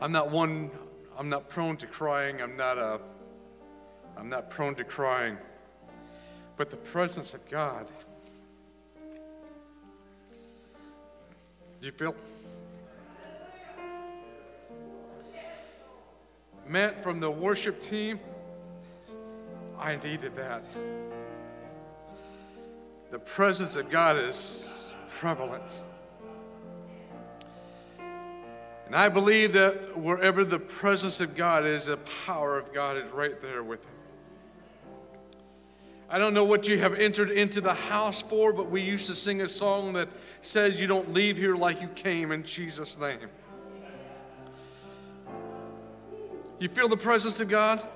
I'm 0.00 0.12
not 0.12 0.30
one, 0.30 0.70
I'm 1.18 1.28
not 1.28 1.48
prone 1.48 1.76
to 1.78 1.86
crying. 1.86 2.40
I'm 2.40 2.56
not 2.56 2.78
a, 2.78 3.00
I'm 4.16 4.28
not 4.28 4.48
prone 4.48 4.76
to 4.76 4.84
crying. 4.84 5.36
But 6.56 6.70
the 6.70 6.76
presence 6.76 7.34
of 7.34 7.48
God. 7.48 7.88
You 11.80 11.90
feel? 11.90 12.14
Matt 16.68 17.02
from 17.02 17.18
the 17.18 17.30
worship 17.30 17.80
team, 17.80 18.20
I 19.78 19.96
needed 19.96 20.36
that. 20.36 20.64
The 23.10 23.18
presence 23.18 23.74
of 23.74 23.88
God 23.88 24.18
is 24.18 24.92
prevalent. 25.08 25.72
And 28.86 28.94
I 28.94 29.08
believe 29.08 29.54
that 29.54 29.98
wherever 29.98 30.44
the 30.44 30.58
presence 30.58 31.20
of 31.20 31.34
God 31.34 31.64
is, 31.64 31.86
the 31.86 31.96
power 32.26 32.58
of 32.58 32.72
God 32.72 32.96
is 32.96 33.10
right 33.12 33.40
there 33.40 33.62
with 33.62 33.84
him. 33.84 33.92
I 36.10 36.18
don't 36.18 36.32
know 36.32 36.44
what 36.44 36.66
you 36.66 36.78
have 36.78 36.94
entered 36.94 37.30
into 37.30 37.60
the 37.60 37.74
house 37.74 38.22
for, 38.22 38.52
but 38.52 38.70
we 38.70 38.80
used 38.80 39.06
to 39.08 39.14
sing 39.14 39.42
a 39.42 39.48
song 39.48 39.92
that 39.92 40.08
says, 40.40 40.80
You 40.80 40.86
don't 40.86 41.12
leave 41.12 41.36
here 41.36 41.54
like 41.54 41.82
you 41.82 41.88
came 41.88 42.32
in 42.32 42.44
Jesus' 42.44 42.98
name. 42.98 43.28
You 46.60 46.68
feel 46.68 46.88
the 46.88 46.96
presence 46.96 47.38
of 47.38 47.48
God? 47.48 47.86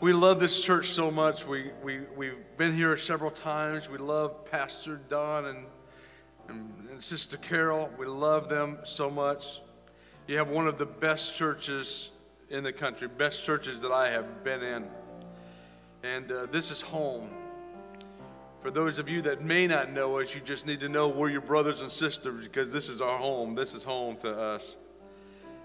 We 0.00 0.12
love 0.12 0.38
this 0.38 0.60
church 0.60 0.90
so 0.90 1.10
much. 1.10 1.46
We, 1.46 1.70
we, 1.82 2.00
we've 2.14 2.36
been 2.58 2.74
here 2.74 2.94
several 2.98 3.30
times. 3.30 3.88
We 3.88 3.96
love 3.96 4.44
Pastor 4.50 5.00
Don 5.08 5.46
and, 5.46 5.66
and, 6.48 6.88
and 6.90 7.02
Sister 7.02 7.38
Carol. 7.38 7.90
We 7.96 8.04
love 8.04 8.50
them 8.50 8.80
so 8.84 9.08
much. 9.08 9.62
You 10.26 10.36
have 10.36 10.50
one 10.50 10.68
of 10.68 10.76
the 10.76 10.84
best 10.84 11.34
churches 11.34 12.12
in 12.50 12.64
the 12.64 12.72
country, 12.72 13.08
best 13.08 13.44
churches 13.44 13.80
that 13.80 13.92
I 13.92 14.10
have 14.10 14.44
been 14.44 14.62
in. 14.62 14.86
And 16.02 16.30
uh, 16.30 16.46
this 16.52 16.70
is 16.70 16.82
home. 16.82 17.30
For 18.68 18.74
those 18.74 18.98
of 18.98 19.08
you 19.08 19.22
that 19.22 19.42
may 19.42 19.66
not 19.66 19.94
know 19.94 20.18
us, 20.18 20.34
you 20.34 20.42
just 20.42 20.66
need 20.66 20.80
to 20.80 20.90
know 20.90 21.08
we're 21.08 21.30
your 21.30 21.40
brothers 21.40 21.80
and 21.80 21.90
sisters 21.90 22.44
because 22.44 22.70
this 22.70 22.90
is 22.90 23.00
our 23.00 23.16
home. 23.16 23.54
This 23.54 23.72
is 23.72 23.82
home 23.82 24.18
to 24.18 24.30
us. 24.30 24.76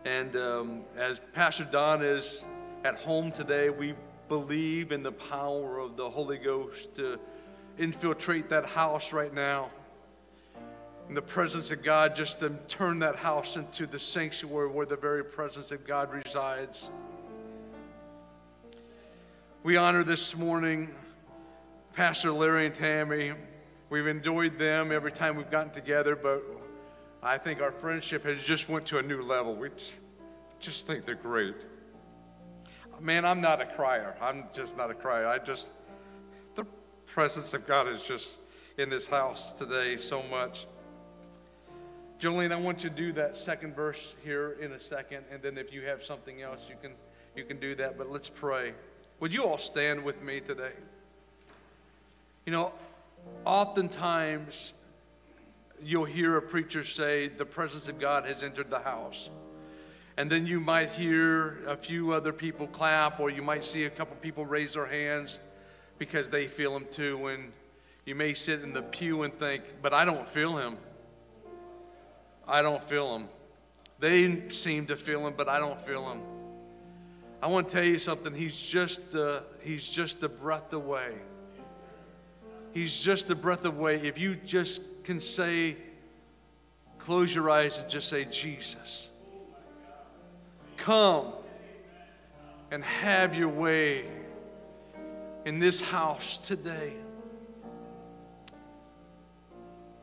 And 0.05 0.33
um, 0.38 0.83
as 0.95 1.19
Pastor 1.33 1.65
Don 1.65 2.01
is 2.01 2.45
at 2.86 2.95
home 2.95 3.29
today, 3.29 3.69
we 3.69 3.93
believe 4.29 4.93
in 4.93 5.03
the 5.03 5.12
power 5.12 5.79
of 5.79 5.98
the 5.98 6.10
Holy 6.10 6.38
Ghost 6.38 6.95
to 6.95 7.19
infiltrate 7.77 8.48
that 8.48 8.65
house 8.65 9.12
right 9.12 9.33
now. 9.33 9.69
In 11.10 11.13
the 11.13 11.22
presence 11.22 11.72
of 11.72 11.83
God, 11.83 12.15
just 12.15 12.39
to 12.39 12.51
turn 12.69 13.00
that 13.00 13.17
house 13.17 13.57
into 13.57 13.86
the 13.86 14.00
sanctuary 14.00 14.69
where 14.69 14.86
the 14.86 14.95
very 14.95 15.25
presence 15.25 15.72
of 15.72 15.86
God 15.86 16.10
resides. 16.10 16.89
We 19.62 19.75
honor 19.75 20.05
this 20.05 20.38
morning 20.38 20.95
Pastor 21.94 22.32
Larry 22.32 22.66
and 22.66 22.74
Tammy. 22.74 23.34
We've 23.92 24.08
enjoyed 24.08 24.58
them 24.58 24.92
every 24.92 25.12
time 25.12 25.36
we've 25.36 25.52
gotten 25.52 25.72
together, 25.72 26.16
but 26.16 26.44
I 27.22 27.38
think 27.38 27.62
our 27.62 27.72
friendship 27.72 28.26
has 28.26 28.44
just 28.44 28.68
went 28.68 28.88
to 28.88 28.98
a 28.98 29.04
new 29.04 29.22
level. 29.22 29.56
We 29.56 29.70
just 30.60 30.88
think 30.88 31.06
they're 31.06 31.14
great. 31.14 31.56
Man, 33.00 33.26
I'm 33.26 33.42
not 33.42 33.62
a 33.62 33.68
crier. 33.68 34.16
I'm 34.20 34.46
just 34.56 34.76
not 34.76 34.90
a 34.90 34.96
crier. 34.96 35.28
I 35.28 35.38
just, 35.38 35.70
the 36.56 36.66
presence 37.06 37.54
of 37.54 37.68
God 37.68 37.88
is 37.88 38.04
just 38.04 38.40
in 38.80 38.90
this 38.90 39.06
house 39.06 39.52
today 39.52 39.98
so 39.98 40.24
much. 40.32 40.66
Jolene, 42.18 42.52
I 42.52 42.60
want 42.60 42.84
you 42.84 42.90
to 42.90 42.96
do 42.96 43.14
that 43.14 43.38
second 43.38 43.76
verse 43.76 44.16
here 44.24 44.58
in 44.60 44.72
a 44.72 44.80
second, 44.80 45.26
and 45.32 45.44
then 45.44 45.60
if 45.60 45.72
you 45.72 45.84
have 45.84 46.04
something 46.04 46.42
else, 46.42 46.66
you 46.68 46.76
can 46.82 46.94
you 47.36 47.44
can 47.44 47.60
do 47.60 47.76
that. 47.76 48.00
But 48.00 48.10
let's 48.10 48.30
pray. 48.30 48.74
Would 49.20 49.32
you 49.32 49.44
all 49.44 49.60
stand 49.60 50.04
with 50.04 50.24
me 50.24 50.40
today? 50.40 50.72
You 52.46 52.52
know, 52.52 52.74
oftentimes 53.46 54.74
you'll 55.82 56.06
hear 56.06 56.36
a 56.36 56.42
preacher 56.42 56.84
say, 56.84 57.30
The 57.30 57.46
presence 57.46 57.88
of 57.88 58.00
God 58.00 58.26
has 58.26 58.44
entered 58.44 58.70
the 58.70 58.80
house. 58.80 59.30
And 60.18 60.30
then 60.30 60.46
you 60.46 60.60
might 60.60 60.90
hear 60.90 61.66
a 61.66 61.76
few 61.76 62.12
other 62.12 62.34
people 62.34 62.68
clap, 62.68 63.20
or 63.20 63.30
you 63.30 63.42
might 63.42 63.64
see 63.64 63.86
a 63.86 63.90
couple 63.90 64.16
people 64.18 64.46
raise 64.46 64.74
their 64.74 64.86
hands 64.86 65.40
because 65.98 66.30
they 66.30 66.48
feel 66.48 66.76
Him 66.76 66.86
too. 66.92 67.28
And 67.28 67.52
you 68.06 68.14
may 68.14 68.34
sit 68.34 68.62
in 68.62 68.74
the 68.74 68.84
pew 68.84 69.24
and 69.24 69.34
think, 69.40 69.64
But 69.82 69.94
I 69.94 70.04
don't 70.04 70.28
feel 70.28 70.58
Him. 70.58 70.78
I 72.48 72.62
don't 72.62 72.84
feel 72.84 73.16
Him. 73.16 73.30
They 74.00 74.50
seem 74.50 74.86
to 74.88 74.98
feel 74.98 75.26
Him, 75.26 75.34
but 75.38 75.48
I 75.48 75.60
don't 75.60 75.80
feel 75.88 76.12
Him. 76.12 76.22
I 77.42 77.48
want 77.48 77.70
to 77.70 77.74
tell 77.74 77.84
you 77.84 78.00
something. 78.00 78.34
He's 78.34 78.58
just 78.58 79.12
the, 79.12 79.44
he's 79.62 79.88
just 79.88 80.20
the 80.20 80.30
breath 80.30 80.74
away. 80.74 81.14
He's 82.74 82.98
just 82.98 83.30
a 83.30 83.36
breath 83.36 83.65
away. 83.65 83.98
If 83.98 84.18
you 84.18 84.36
just 84.36 84.82
can 85.03 85.20
say, 85.20 85.77
close 86.98 87.34
your 87.34 87.50
eyes 87.50 87.77
and 87.77 87.88
just 87.89 88.10
say, 88.10 88.25
Jesus, 88.25 89.10
come 90.77 91.34
and 92.72 92.84
have 92.84 93.36
your 93.36 93.50
way 93.50 94.06
in 95.46 95.60
this 95.60 95.80
house 95.80 96.38
today. 96.38 96.94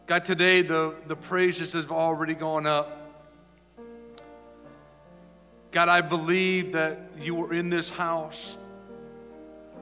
God, 0.06 0.24
today 0.24 0.62
the, 0.62 0.94
the 1.06 1.16
praises 1.16 1.72
have 1.72 1.90
already 1.90 2.34
gone 2.34 2.66
up. 2.66 2.96
God, 5.72 5.88
I 5.88 6.00
believe 6.00 6.72
that 6.72 7.12
you 7.18 7.34
were 7.34 7.54
in 7.54 7.70
this 7.70 7.90
house. 7.90 8.56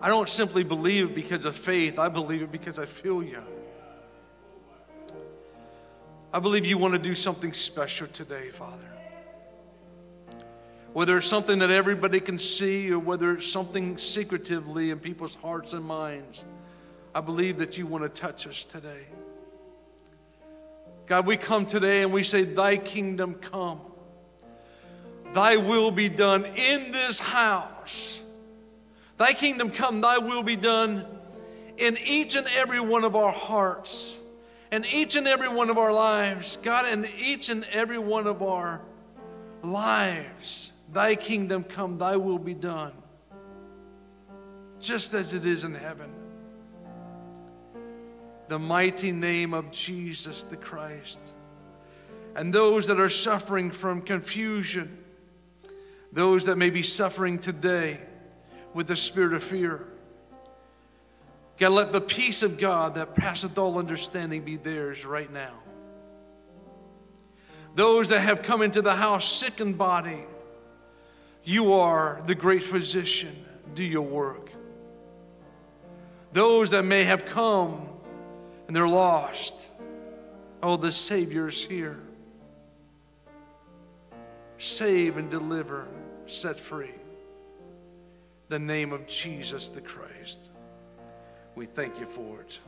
I 0.00 0.08
don't 0.08 0.28
simply 0.28 0.62
believe 0.62 1.10
it 1.10 1.14
because 1.14 1.44
of 1.44 1.56
faith, 1.56 1.98
I 1.98 2.08
believe 2.08 2.42
it 2.42 2.52
because 2.52 2.78
I 2.78 2.86
feel 2.86 3.22
you. 3.22 3.42
I 6.32 6.40
believe 6.40 6.66
you 6.66 6.78
want 6.78 6.92
to 6.92 6.98
do 6.98 7.14
something 7.14 7.52
special 7.52 8.06
today, 8.06 8.50
Father. 8.50 8.90
Whether 10.92 11.18
it's 11.18 11.26
something 11.26 11.58
that 11.60 11.70
everybody 11.70 12.20
can 12.20 12.38
see 12.38 12.90
or 12.90 12.98
whether 12.98 13.32
it's 13.32 13.50
something 13.50 13.98
secretively 13.98 14.90
in 14.90 14.98
people's 14.98 15.34
hearts 15.36 15.72
and 15.72 15.84
minds, 15.84 16.44
I 17.14 17.20
believe 17.20 17.58
that 17.58 17.76
you 17.76 17.86
want 17.86 18.04
to 18.04 18.08
touch 18.08 18.46
us 18.46 18.64
today. 18.64 19.06
God, 21.06 21.26
we 21.26 21.36
come 21.36 21.66
today 21.66 22.02
and 22.02 22.12
we 22.12 22.22
say, 22.22 22.44
Thy 22.44 22.76
kingdom 22.76 23.34
come, 23.34 23.80
Thy 25.32 25.56
will 25.56 25.90
be 25.90 26.08
done 26.08 26.44
in 26.44 26.92
this 26.92 27.18
house 27.18 28.20
Thy 29.18 29.32
kingdom 29.32 29.70
come, 29.70 30.00
thy 30.00 30.18
will 30.18 30.44
be 30.44 30.56
done 30.56 31.04
in 31.76 31.98
each 32.06 32.36
and 32.36 32.46
every 32.56 32.80
one 32.80 33.04
of 33.04 33.16
our 33.16 33.32
hearts, 33.32 34.16
in 34.70 34.84
each 34.84 35.16
and 35.16 35.26
every 35.26 35.48
one 35.48 35.70
of 35.70 35.76
our 35.76 35.92
lives. 35.92 36.56
God, 36.58 36.86
in 36.86 37.06
each 37.18 37.48
and 37.48 37.66
every 37.72 37.98
one 37.98 38.28
of 38.28 38.42
our 38.42 38.80
lives, 39.62 40.72
thy 40.92 41.16
kingdom 41.16 41.64
come, 41.64 41.98
thy 41.98 42.16
will 42.16 42.38
be 42.38 42.54
done, 42.54 42.92
just 44.80 45.14
as 45.14 45.34
it 45.34 45.44
is 45.44 45.64
in 45.64 45.74
heaven. 45.74 46.12
The 48.46 48.58
mighty 48.58 49.12
name 49.12 49.52
of 49.52 49.70
Jesus 49.72 50.44
the 50.44 50.56
Christ. 50.56 51.20
And 52.36 52.54
those 52.54 52.86
that 52.86 53.00
are 53.00 53.10
suffering 53.10 53.72
from 53.72 54.00
confusion, 54.00 54.96
those 56.12 56.44
that 56.44 56.56
may 56.56 56.70
be 56.70 56.84
suffering 56.84 57.40
today, 57.40 57.98
with 58.74 58.86
the 58.86 58.96
spirit 58.96 59.32
of 59.32 59.42
fear. 59.42 59.86
God, 61.58 61.72
let 61.72 61.92
the 61.92 62.00
peace 62.00 62.42
of 62.42 62.58
God 62.58 62.94
that 62.94 63.14
passeth 63.14 63.58
all 63.58 63.78
understanding 63.78 64.42
be 64.42 64.56
theirs 64.56 65.04
right 65.04 65.30
now. 65.30 65.54
Those 67.74 68.08
that 68.10 68.20
have 68.20 68.42
come 68.42 68.62
into 68.62 68.80
the 68.82 68.94
house 68.94 69.30
sick 69.30 69.60
in 69.60 69.74
body, 69.74 70.24
you 71.44 71.72
are 71.74 72.22
the 72.26 72.34
great 72.34 72.64
physician. 72.64 73.44
Do 73.74 73.84
your 73.84 74.02
work. 74.02 74.50
Those 76.32 76.70
that 76.70 76.84
may 76.84 77.04
have 77.04 77.24
come 77.24 77.88
and 78.66 78.76
they're 78.76 78.88
lost, 78.88 79.68
oh, 80.62 80.76
the 80.76 80.92
Savior 80.92 81.48
is 81.48 81.62
here. 81.62 82.00
Save 84.58 85.16
and 85.16 85.30
deliver, 85.30 85.88
set 86.26 86.58
free 86.58 86.97
the 88.48 88.58
name 88.58 88.92
of 88.92 89.06
Jesus 89.06 89.68
the 89.68 89.80
Christ. 89.80 90.50
We 91.54 91.66
thank 91.66 92.00
you 92.00 92.06
for 92.06 92.40
it. 92.40 92.60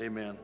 Amen. 0.00 0.38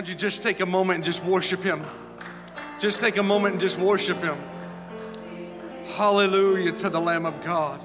Don't 0.00 0.08
you 0.08 0.14
just 0.14 0.42
take 0.42 0.60
a 0.60 0.64
moment 0.66 0.96
and 0.96 1.04
just 1.04 1.22
worship 1.22 1.62
Him? 1.62 1.84
Just 2.80 3.02
take 3.02 3.18
a 3.18 3.22
moment 3.22 3.52
and 3.52 3.60
just 3.60 3.78
worship 3.78 4.16
Him. 4.22 4.38
Hallelujah 5.94 6.72
to 6.72 6.88
the 6.88 6.98
Lamb 6.98 7.26
of 7.26 7.44
God 7.44 7.84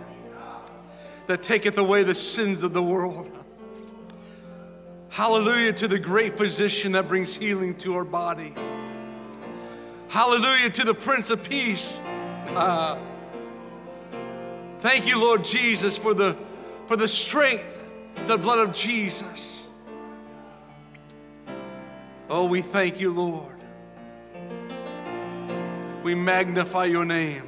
that 1.27 1.43
taketh 1.43 1.77
away 1.77 2.03
the 2.03 2.15
sins 2.15 2.63
of 2.63 2.71
the 2.71 2.81
world. 2.81 3.29
Hallelujah 5.09 5.73
to 5.73 5.89
the 5.89 5.99
great 5.99 6.37
physician 6.37 6.93
that 6.93 7.09
brings 7.09 7.35
healing 7.35 7.75
to 7.79 7.95
our 7.95 8.05
body. 8.05 8.55
Hallelujah 10.07 10.69
to 10.69 10.85
the 10.85 10.95
Prince 10.95 11.31
of 11.31 11.43
Peace. 11.43 11.99
Uh, 12.47 12.97
thank 14.79 15.05
you, 15.05 15.19
Lord 15.19 15.43
Jesus, 15.43 15.97
for 15.97 16.13
the, 16.13 16.37
for 16.85 16.95
the 16.95 17.09
strength, 17.09 17.77
the 18.25 18.37
blood 18.37 18.59
of 18.59 18.73
Jesus. 18.73 19.64
Oh, 22.27 22.45
we 22.45 22.61
thank 22.61 22.99
you, 22.99 23.11
Lord. 23.11 23.55
We 26.03 26.15
magnify 26.15 26.85
your 26.85 27.05
name. 27.05 27.43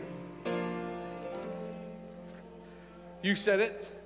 You 3.24 3.36
said 3.36 3.60
it. 3.60 3.97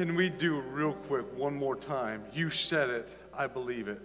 Can 0.00 0.16
we 0.16 0.30
do 0.30 0.58
real 0.60 0.94
quick 0.94 1.26
one 1.36 1.54
more 1.54 1.76
time? 1.76 2.24
You 2.32 2.48
said 2.48 2.88
it. 2.88 3.14
I 3.34 3.46
believe 3.46 3.86
it. 3.86 4.00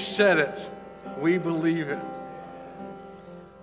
Said 0.00 0.38
it. 0.38 0.70
We 1.18 1.38
believe 1.38 1.88
it. 1.88 1.98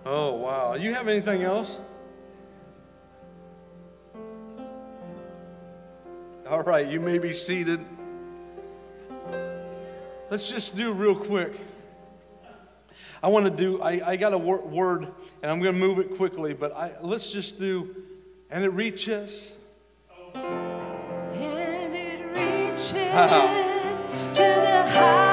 Oh, 0.06 0.34
wow. 0.36 0.76
You 0.76 0.94
have 0.94 1.08
anything 1.08 1.44
else? 1.44 1.80
All 6.50 6.62
right, 6.62 6.88
you 6.88 7.02
may 7.02 7.18
be 7.18 7.34
seated. 7.34 7.84
Let's 10.30 10.50
just 10.50 10.78
do 10.78 10.94
real 10.94 11.16
quick. 11.16 11.54
I 13.22 13.28
want 13.28 13.46
to 13.46 13.52
do, 13.52 13.82
I, 13.82 14.12
I 14.12 14.16
got 14.16 14.34
a 14.34 14.38
wor- 14.38 14.66
word, 14.66 15.08
and 15.42 15.52
I'm 15.52 15.62
going 15.62 15.74
to 15.74 15.80
move 15.80 16.00
it 16.00 16.16
quickly, 16.16 16.54
but 16.54 16.72
I, 16.74 16.94
let's 17.02 17.32
just 17.32 17.60
do, 17.60 17.96
and 18.50 18.64
it 18.64 18.70
reaches. 18.70 19.54
And 20.34 21.96
it 21.96 22.26
reaches 22.34 22.92
to 22.92 22.94
the 22.94 24.86
highest 24.88 25.27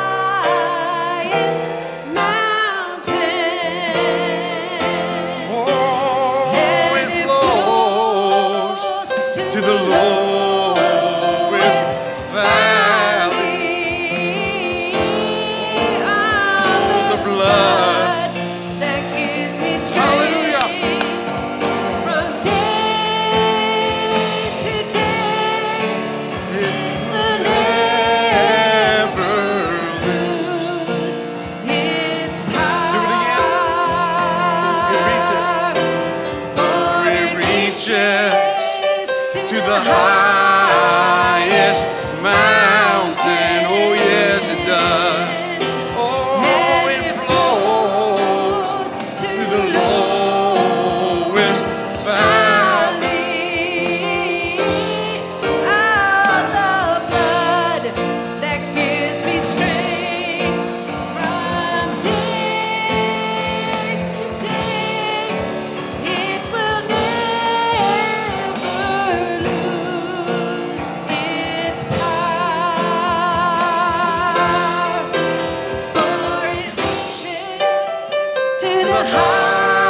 the 9.64 9.72
lowest 9.72 10.23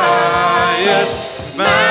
highest 0.03 0.77
mountain. 1.57 1.84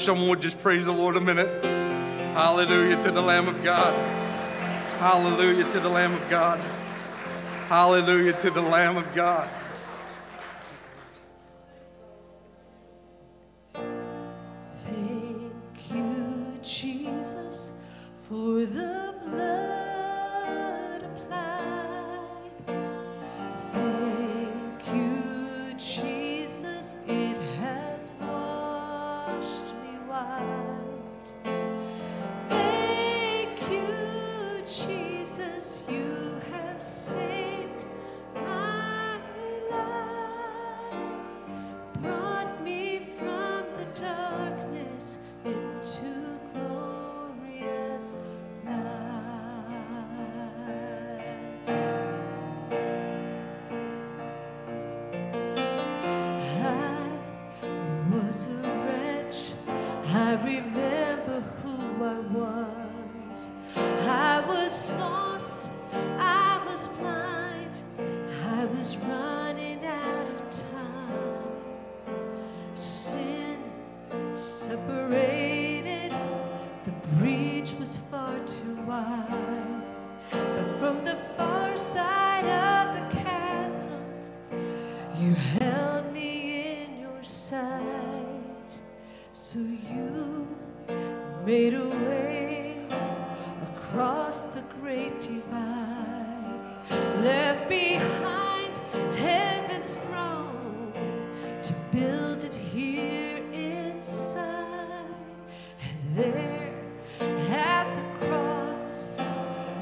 Wish 0.00 0.06
someone 0.06 0.30
would 0.30 0.40
just 0.40 0.58
praise 0.62 0.86
the 0.86 0.92
Lord 0.92 1.14
a 1.18 1.20
minute. 1.20 1.62
Hallelujah 2.32 2.98
to 3.02 3.10
the 3.10 3.20
Lamb 3.20 3.48
of 3.48 3.62
God. 3.62 3.92
Hallelujah 4.98 5.70
to 5.72 5.78
the 5.78 5.90
Lamb 5.90 6.14
of 6.14 6.30
God. 6.30 6.58
Hallelujah 7.68 8.32
to 8.32 8.50
the 8.50 8.62
Lamb 8.62 8.96
of 8.96 9.14
God. 9.14 9.46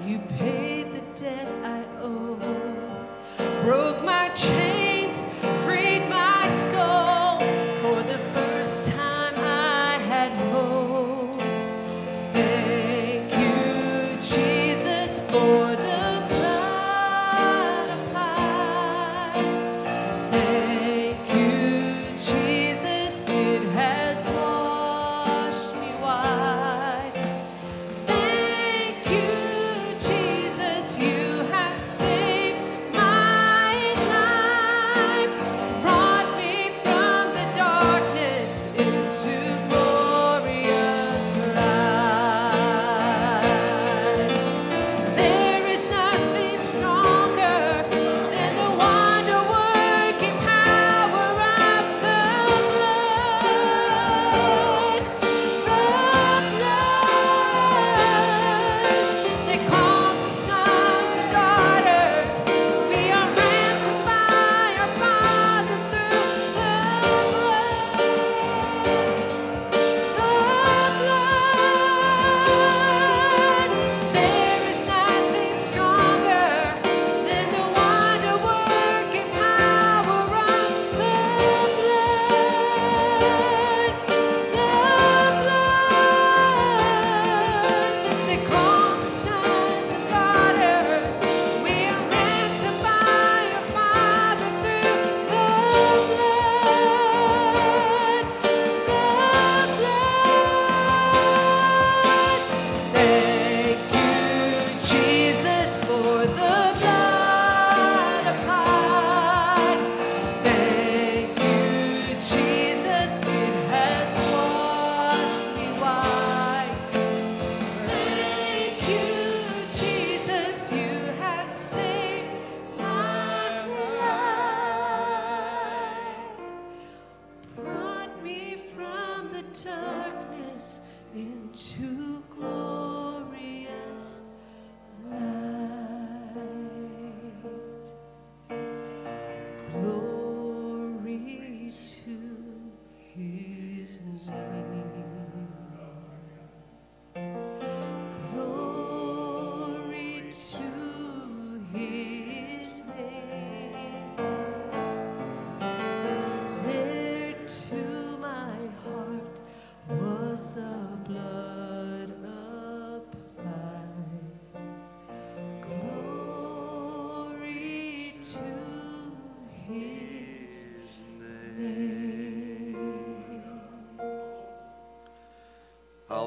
You 0.08 0.18
paid 0.38 0.86
the 0.94 1.02
debt 1.20 1.46
I 1.62 1.84
owe, 2.00 2.38
broke 3.62 4.02
my 4.02 4.30
chains, 4.30 4.67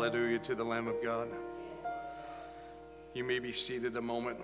Hallelujah 0.02 0.40
to 0.40 0.56
the 0.56 0.64
Lamb 0.64 0.88
of 0.88 0.96
God. 1.04 1.28
You 3.14 3.24
may 3.24 3.38
be 3.38 3.52
seated 3.52 3.96
a 3.98 4.02
moment. 4.02 4.40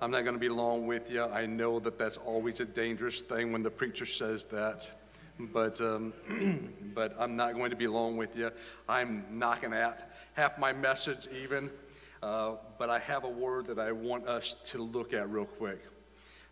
I'm 0.00 0.10
not 0.10 0.22
going 0.22 0.36
to 0.36 0.40
be 0.40 0.48
long 0.48 0.86
with 0.86 1.10
you. 1.10 1.22
I 1.22 1.44
know 1.44 1.80
that 1.80 1.98
that's 1.98 2.16
always 2.16 2.60
a 2.60 2.64
dangerous 2.64 3.20
thing 3.20 3.52
when 3.52 3.62
the 3.62 3.70
preacher 3.70 4.06
says 4.06 4.46
that, 4.46 4.90
but 5.38 5.78
um, 5.82 6.14
but 6.94 7.14
I'm 7.18 7.36
not 7.36 7.56
going 7.56 7.68
to 7.68 7.76
be 7.76 7.88
long 7.88 8.16
with 8.16 8.34
you. 8.34 8.52
I'm 8.88 9.26
knocking 9.30 9.74
at 9.74 10.12
half 10.32 10.58
my 10.58 10.72
message 10.72 11.28
even, 11.44 11.68
uh, 12.22 12.54
but 12.78 12.88
I 12.88 13.00
have 13.00 13.24
a 13.24 13.28
word 13.28 13.66
that 13.66 13.78
I 13.78 13.92
want 13.92 14.26
us 14.26 14.54
to 14.68 14.82
look 14.82 15.12
at 15.12 15.28
real 15.28 15.44
quick. 15.44 15.82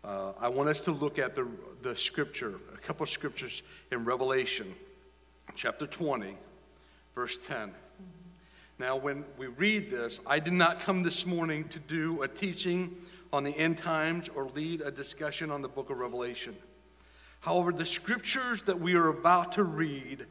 Uh, 0.03 0.33
I 0.39 0.49
want 0.49 0.69
us 0.69 0.81
to 0.81 0.91
look 0.91 1.17
at 1.17 1.35
the 1.35 1.47
the 1.81 1.95
scripture, 1.95 2.59
a 2.75 2.77
couple 2.77 3.05
of 3.05 3.09
scriptures 3.09 3.63
in 3.91 4.05
Revelation, 4.05 4.75
chapter 5.55 5.87
20, 5.87 6.37
verse 7.15 7.39
10. 7.39 7.73
Now, 8.79 8.95
when 8.95 9.25
we 9.37 9.47
read 9.47 9.89
this, 9.89 10.21
I 10.25 10.39
did 10.39 10.53
not 10.53 10.79
come 10.79 11.03
this 11.03 11.25
morning 11.25 11.67
to 11.67 11.79
do 11.79 12.21
a 12.21 12.29
teaching 12.29 12.95
on 13.33 13.43
the 13.43 13.51
end 13.57 13.77
times 13.77 14.29
or 14.29 14.45
lead 14.45 14.79
a 14.79 14.89
discussion 14.89 15.51
on 15.51 15.61
the 15.61 15.67
book 15.67 15.89
of 15.89 15.97
Revelation. 15.97 16.55
However, 17.41 17.73
the 17.73 17.85
scriptures 17.85 18.61
that 18.63 18.79
we 18.79 18.95
are 18.95 19.09
about 19.09 19.51
to 19.53 19.65
read, 19.65 20.27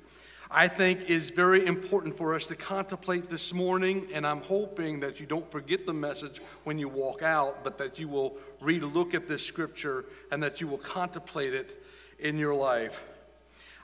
I 0.51 0.67
think, 0.67 1.11
is 1.11 1.29
very 1.29 1.67
important 1.67 2.17
for 2.17 2.35
us 2.35 2.47
to 2.47 2.57
contemplate 2.57 3.25
this 3.25 3.53
morning, 3.53 4.09
and 4.15 4.27
I'm 4.27 4.41
hoping 4.41 5.01
that 5.01 5.21
you 5.21 5.27
don't 5.27 5.51
forget 5.53 5.85
the 5.85 5.93
message 5.93 6.41
when 6.65 6.79
you 6.79 6.89
walk 6.89 7.23
out, 7.23 7.63
but 7.63 7.77
that 7.77 7.99
you 7.99 8.09
will 8.09 8.39
read, 8.63 8.83
look 8.83 9.13
at 9.13 9.29
this 9.29 9.45
scripture, 9.45 10.07
and 10.33 10.43
that 10.43 10.59
you 10.59 10.69
will 10.69 10.79
contemplate 10.79 11.53
it 11.53 11.85
in 12.19 12.39
your 12.39 12.55
life. 12.55 13.05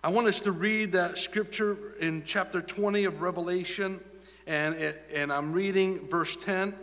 I 0.02 0.08
want 0.08 0.26
us 0.26 0.40
to 0.40 0.52
read 0.52 0.92
that 0.92 1.18
scripture 1.18 1.94
in 2.00 2.24
chapter 2.24 2.62
20 2.62 3.04
of 3.04 3.20
Revelation, 3.20 4.00
and, 4.46 4.74
it, 4.74 5.10
and 5.14 5.32
I'm 5.32 5.52
reading 5.52 6.08
verse 6.08 6.36
10, 6.36 6.74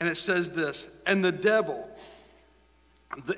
and 0.00 0.08
it 0.08 0.16
says 0.16 0.50
this 0.50 0.88
And 1.06 1.24
the 1.24 1.32
devil, 1.32 1.88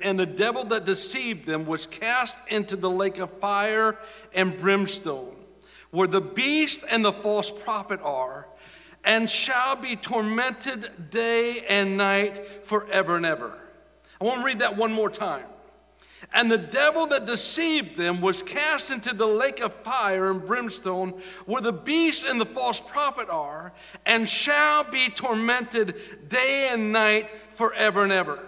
and 0.01 0.19
the 0.19 0.25
devil 0.25 0.65
that 0.65 0.85
deceived 0.85 1.45
them 1.45 1.65
was 1.65 1.85
cast 1.85 2.37
into 2.47 2.75
the 2.75 2.89
lake 2.89 3.17
of 3.17 3.31
fire 3.39 3.97
and 4.33 4.57
brimstone, 4.57 5.35
where 5.91 6.07
the 6.07 6.21
beast 6.21 6.83
and 6.89 7.03
the 7.03 7.13
false 7.13 7.51
prophet 7.51 7.99
are, 8.03 8.47
and 9.03 9.29
shall 9.29 9.75
be 9.75 9.95
tormented 9.95 11.09
day 11.09 11.65
and 11.67 11.97
night 11.97 12.65
forever 12.65 13.15
and 13.15 13.25
ever. 13.25 13.57
I 14.19 14.25
want 14.25 14.41
to 14.41 14.45
read 14.45 14.59
that 14.59 14.77
one 14.77 14.93
more 14.93 15.09
time. 15.09 15.45
And 16.33 16.51
the 16.51 16.57
devil 16.57 17.07
that 17.07 17.25
deceived 17.25 17.97
them 17.97 18.21
was 18.21 18.41
cast 18.41 18.91
into 18.91 19.13
the 19.13 19.25
lake 19.25 19.59
of 19.59 19.73
fire 19.73 20.31
and 20.31 20.45
brimstone, 20.45 21.21
where 21.45 21.61
the 21.61 21.73
beast 21.73 22.25
and 22.25 22.39
the 22.39 22.45
false 22.45 22.79
prophet 22.79 23.29
are, 23.29 23.73
and 24.05 24.27
shall 24.27 24.83
be 24.83 25.09
tormented 25.09 26.29
day 26.29 26.69
and 26.71 26.91
night 26.91 27.33
forever 27.55 28.03
and 28.03 28.11
ever. 28.11 28.39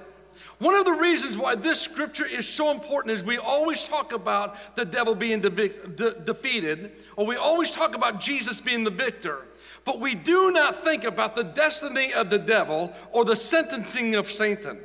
One 0.59 0.75
of 0.75 0.85
the 0.85 0.93
reasons 0.93 1.37
why 1.37 1.55
this 1.55 1.81
scripture 1.81 2.25
is 2.25 2.47
so 2.47 2.71
important 2.71 3.15
is 3.15 3.23
we 3.23 3.37
always 3.37 3.85
talk 3.87 4.13
about 4.13 4.75
the 4.75 4.85
devil 4.85 5.13
being 5.15 5.41
de- 5.41 5.49
de- 5.49 6.19
defeated, 6.21 6.91
or 7.17 7.25
we 7.25 7.35
always 7.35 7.71
talk 7.71 7.95
about 7.95 8.21
Jesus 8.21 8.61
being 8.61 8.83
the 8.83 8.91
victor, 8.91 9.45
but 9.83 9.99
we 9.99 10.15
do 10.15 10.51
not 10.51 10.83
think 10.83 11.03
about 11.03 11.35
the 11.35 11.43
destiny 11.43 12.13
of 12.13 12.29
the 12.29 12.37
devil 12.37 12.93
or 13.11 13.25
the 13.25 13.35
sentencing 13.35 14.15
of 14.15 14.31
Satan. 14.31 14.79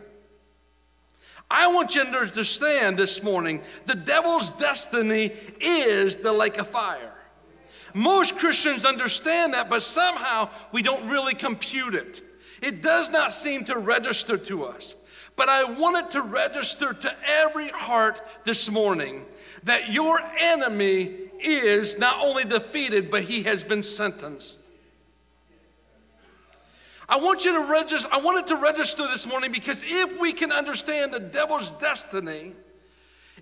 I 1.50 1.68
want 1.68 1.94
you 1.94 2.04
to 2.04 2.16
understand 2.16 2.98
this 2.98 3.22
morning 3.22 3.62
the 3.86 3.94
devil's 3.94 4.50
destiny 4.52 5.32
is 5.60 6.16
the 6.16 6.32
lake 6.32 6.58
of 6.58 6.68
fire. 6.68 7.14
Most 7.94 8.38
Christians 8.38 8.84
understand 8.84 9.54
that, 9.54 9.70
but 9.70 9.82
somehow 9.82 10.50
we 10.72 10.82
don't 10.82 11.08
really 11.08 11.34
compute 11.34 11.94
it. 11.94 12.20
It 12.60 12.82
does 12.82 13.10
not 13.10 13.32
seem 13.32 13.64
to 13.64 13.78
register 13.78 14.36
to 14.36 14.64
us. 14.64 14.94
But 15.36 15.48
I 15.48 15.64
want 15.64 15.96
it 15.96 16.10
to 16.12 16.22
register 16.22 16.92
to 16.92 17.16
every 17.24 17.68
heart 17.68 18.20
this 18.44 18.70
morning 18.70 19.24
that 19.62 19.92
your 19.92 20.20
enemy 20.38 21.14
is 21.40 21.98
not 21.98 22.20
only 22.20 22.44
defeated, 22.44 23.10
but 23.10 23.22
he 23.22 23.44
has 23.44 23.62
been 23.62 23.82
sentenced. 23.82 24.60
I 27.08 27.16
want 27.16 27.44
you 27.44 27.52
to 27.54 27.70
register, 27.70 28.08
I 28.12 28.18
want 28.18 28.38
it 28.38 28.46
to 28.48 28.56
register 28.56 29.08
this 29.08 29.26
morning 29.26 29.50
because 29.50 29.82
if 29.86 30.20
we 30.20 30.32
can 30.32 30.52
understand 30.52 31.12
the 31.12 31.20
devil's 31.20 31.70
destiny, 31.72 32.52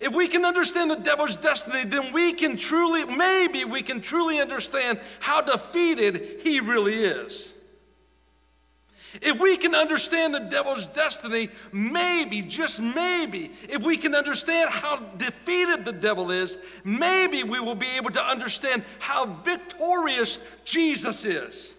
if 0.00 0.14
we 0.14 0.28
can 0.28 0.44
understand 0.44 0.90
the 0.90 0.96
devil's 0.96 1.36
destiny, 1.36 1.84
then 1.84 2.12
we 2.12 2.32
can 2.32 2.56
truly, 2.56 3.04
maybe 3.04 3.64
we 3.64 3.82
can 3.82 4.00
truly 4.00 4.40
understand 4.40 5.00
how 5.20 5.40
defeated 5.40 6.40
he 6.42 6.60
really 6.60 6.94
is. 6.94 7.54
If 9.22 9.40
we 9.40 9.56
can 9.56 9.74
understand 9.74 10.34
the 10.34 10.40
devil's 10.40 10.86
destiny, 10.88 11.48
maybe, 11.72 12.42
just 12.42 12.80
maybe, 12.82 13.50
if 13.68 13.82
we 13.82 13.96
can 13.96 14.14
understand 14.14 14.68
how 14.68 14.98
defeated 15.16 15.86
the 15.86 15.92
devil 15.92 16.30
is, 16.30 16.58
maybe 16.84 17.42
we 17.42 17.58
will 17.58 17.74
be 17.74 17.88
able 17.96 18.10
to 18.10 18.22
understand 18.22 18.84
how 18.98 19.24
victorious 19.42 20.38
Jesus 20.64 21.24
is. 21.24 21.74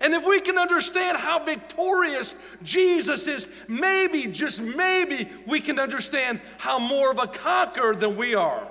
And 0.00 0.14
if 0.14 0.26
we 0.26 0.40
can 0.40 0.58
understand 0.58 1.16
how 1.16 1.44
victorious 1.44 2.34
Jesus 2.62 3.26
is, 3.26 3.48
maybe, 3.68 4.26
just 4.26 4.60
maybe, 4.60 5.28
we 5.46 5.60
can 5.60 5.78
understand 5.78 6.40
how 6.58 6.78
more 6.78 7.10
of 7.10 7.18
a 7.18 7.26
conqueror 7.26 7.94
than 7.94 8.16
we 8.16 8.34
are. 8.34 8.66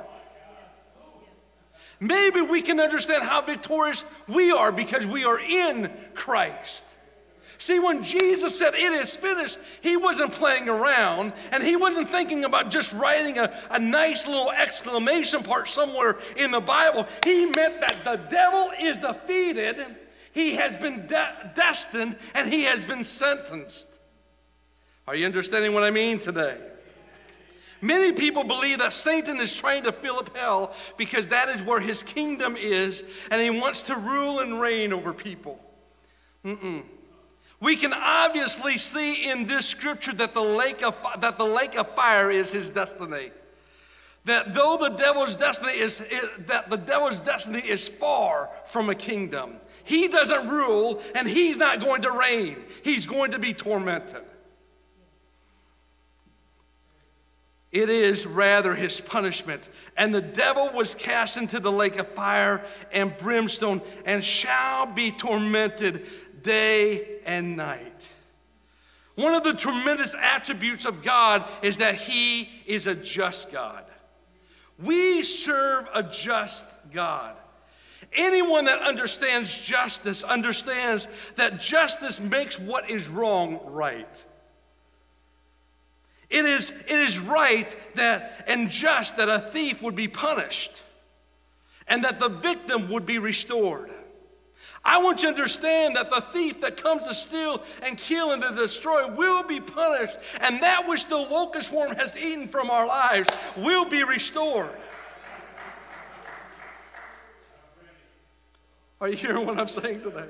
Maybe 1.99 2.41
we 2.41 2.61
can 2.61 2.79
understand 2.79 3.23
how 3.23 3.41
victorious 3.41 4.03
we 4.27 4.51
are 4.51 4.71
because 4.71 5.05
we 5.05 5.23
are 5.25 5.39
in 5.39 5.91
Christ. 6.13 6.85
See, 7.57 7.79
when 7.79 8.03
Jesus 8.03 8.59
said, 8.59 8.75
It 8.75 8.93
is 9.01 9.15
finished, 9.15 9.57
he 9.81 9.95
wasn't 9.95 10.33
playing 10.33 10.67
around 10.67 11.33
and 11.51 11.63
he 11.63 11.77
wasn't 11.77 12.09
thinking 12.09 12.43
about 12.43 12.69
just 12.69 12.93
writing 12.93 13.37
a, 13.37 13.51
a 13.71 13.79
nice 13.79 14.27
little 14.27 14.51
exclamation 14.51 15.41
part 15.41 15.69
somewhere 15.69 16.17
in 16.35 16.51
the 16.51 16.59
Bible. 16.59 17.07
He 17.23 17.45
meant 17.45 17.79
that 17.79 18.03
the 18.03 18.17
devil 18.29 18.71
is 18.79 18.97
defeated 18.97 19.95
he 20.35 20.55
has 20.55 20.75
been 20.75 21.07
de- 21.07 21.51
destined 21.55 22.17
and 22.35 22.51
he 22.53 22.63
has 22.65 22.85
been 22.85 23.05
sentenced. 23.05 23.89
Are 25.07 25.15
you 25.15 25.25
understanding 25.25 25.73
what 25.73 25.83
I 25.83 25.91
mean 25.91 26.19
today? 26.19 26.57
Many 27.81 28.11
people 28.11 28.43
believe 28.43 28.79
that 28.79 28.91
Satan 28.91 29.39
is 29.39 29.55
trying 29.55 29.83
to 29.83 29.93
fill 29.93 30.17
up 30.17 30.35
hell 30.35 30.75
because 30.97 31.29
that 31.29 31.47
is 31.47 31.63
where 31.63 31.79
his 31.79 32.03
kingdom 32.03 32.57
is 32.57 33.05
and 33.31 33.41
he 33.41 33.49
wants 33.49 33.83
to 33.83 33.95
rule 33.95 34.39
and 34.39 34.59
reign 34.59 34.91
over 34.91 35.13
people. 35.13 35.57
Mm-mm. 36.43 36.83
We 37.61 37.77
can 37.77 37.93
obviously 37.93 38.77
see 38.77 39.29
in 39.29 39.47
this 39.47 39.65
scripture 39.65 40.13
that 40.15 40.33
the 40.33 40.41
lake 40.41 40.83
of, 40.83 40.97
that 41.21 41.37
the 41.37 41.45
lake 41.45 41.77
of 41.77 41.95
fire 41.95 42.29
is 42.29 42.51
his 42.51 42.69
destiny. 42.69 43.31
That 44.25 44.53
though 44.53 44.77
the 44.81 44.89
devil's 44.89 45.37
destiny 45.37 45.73
is, 45.73 45.99
that 46.39 46.69
the 46.69 46.77
devil's 46.77 47.21
destiny 47.21 47.59
is 47.59 47.87
far 47.87 48.49
from 48.65 48.89
a 48.89 48.95
kingdom. 48.95 49.61
He 49.85 50.07
doesn't 50.07 50.49
rule 50.49 51.01
and 51.13 51.27
he's 51.27 51.57
not 51.57 51.79
going 51.79 52.01
to 52.01 52.11
reign. 52.11 52.57
He's 52.83 53.05
going 53.05 53.31
to 53.31 53.39
be 53.39 53.53
tormented. 53.53 54.23
It 57.71 57.89
is 57.89 58.25
rather 58.25 58.73
his 58.73 59.01
punishment. 59.01 59.69
And 59.97 60.15
the 60.15 60.21
devil 60.21 60.71
was 60.73 60.95
cast 60.95 61.37
into 61.37 61.59
the 61.59 61.71
lake 61.71 61.99
of 61.99 62.07
fire 62.09 62.63
and 62.91 63.15
brimstone 63.17 63.81
and 64.05 64.23
shall 64.23 64.85
be 64.85 65.11
tormented 65.11 66.05
day 66.41 67.19
and 67.25 67.57
night. 67.57 68.13
One 69.15 69.33
of 69.33 69.43
the 69.43 69.53
tremendous 69.53 70.15
attributes 70.19 70.85
of 70.85 71.03
God 71.03 71.45
is 71.61 71.77
that 71.77 71.95
he 71.95 72.49
is 72.65 72.87
a 72.87 72.95
just 72.95 73.51
God. 73.51 73.85
We 74.79 75.23
serve 75.23 75.87
a 75.93 76.03
just 76.03 76.65
God. 76.91 77.35
Anyone 78.13 78.65
that 78.65 78.81
understands 78.81 79.59
justice 79.61 80.23
understands 80.23 81.07
that 81.35 81.59
justice 81.59 82.19
makes 82.19 82.59
what 82.59 82.89
is 82.89 83.09
wrong 83.09 83.59
right. 83.65 84.25
It 86.29 86.45
is, 86.45 86.71
it 86.71 86.99
is 86.99 87.19
right 87.19 87.75
that 87.95 88.45
and 88.47 88.69
just 88.69 89.17
that 89.17 89.29
a 89.29 89.39
thief 89.39 89.81
would 89.81 89.95
be 89.95 90.07
punished 90.07 90.81
and 91.87 92.03
that 92.03 92.19
the 92.19 92.29
victim 92.29 92.89
would 92.89 93.05
be 93.05 93.19
restored. 93.19 93.91
I 94.83 94.99
want 94.99 95.23
you 95.23 95.29
to 95.29 95.35
understand 95.35 95.95
that 95.95 96.11
the 96.11 96.21
thief 96.21 96.61
that 96.61 96.77
comes 96.77 97.07
to 97.07 97.13
steal 97.15 97.63
and 97.81 97.97
kill 97.97 98.31
and 98.31 98.41
to 98.43 98.53
destroy 98.53 99.07
will 99.07 99.41
be 99.41 99.59
punished, 99.59 100.17
and 100.41 100.61
that 100.61 100.87
which 100.87 101.07
the 101.07 101.17
locust 101.17 101.71
worm 101.71 101.95
has 101.95 102.15
eaten 102.15 102.47
from 102.47 102.69
our 102.69 102.85
lives 102.85 103.29
will 103.57 103.85
be 103.85 104.03
restored. 104.03 104.69
Are 109.01 109.09
you 109.09 109.17
hearing 109.17 109.45
what 109.45 109.59
I'm 109.59 109.67
saying 109.67 110.01
today? 110.01 110.29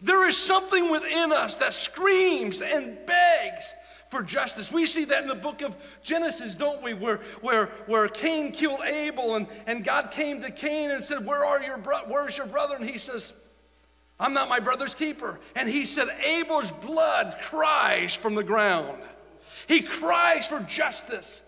There 0.00 0.26
is 0.28 0.36
something 0.36 0.90
within 0.90 1.32
us 1.32 1.56
that 1.56 1.72
screams 1.72 2.60
and 2.60 2.98
begs 3.06 3.74
for 4.10 4.22
justice. 4.22 4.72
We 4.72 4.86
see 4.86 5.04
that 5.06 5.22
in 5.22 5.28
the 5.28 5.34
book 5.34 5.60
of 5.62 5.76
Genesis, 6.02 6.54
don't 6.54 6.82
we? 6.82 6.94
Where, 6.94 7.18
where, 7.40 7.66
where 7.86 8.08
Cain 8.08 8.52
killed 8.52 8.80
Abel 8.82 9.34
and, 9.34 9.46
and 9.66 9.84
God 9.84 10.10
came 10.10 10.40
to 10.42 10.50
Cain 10.50 10.90
and 10.90 11.02
said, 11.02 11.26
Where 11.26 11.44
are 11.44 11.62
your 11.62 11.78
bro- 11.78 12.06
Where's 12.06 12.36
your 12.36 12.46
brother? 12.46 12.76
And 12.76 12.88
he 12.88 12.98
says, 12.98 13.34
I'm 14.20 14.32
not 14.32 14.48
my 14.48 14.60
brother's 14.60 14.94
keeper. 14.94 15.38
And 15.54 15.68
he 15.68 15.84
said, 15.84 16.08
Abel's 16.24 16.72
blood 16.72 17.38
cries 17.42 18.14
from 18.14 18.34
the 18.34 18.44
ground. 18.44 18.98
He 19.66 19.82
cries 19.82 20.46
for 20.46 20.60
justice. 20.60 21.42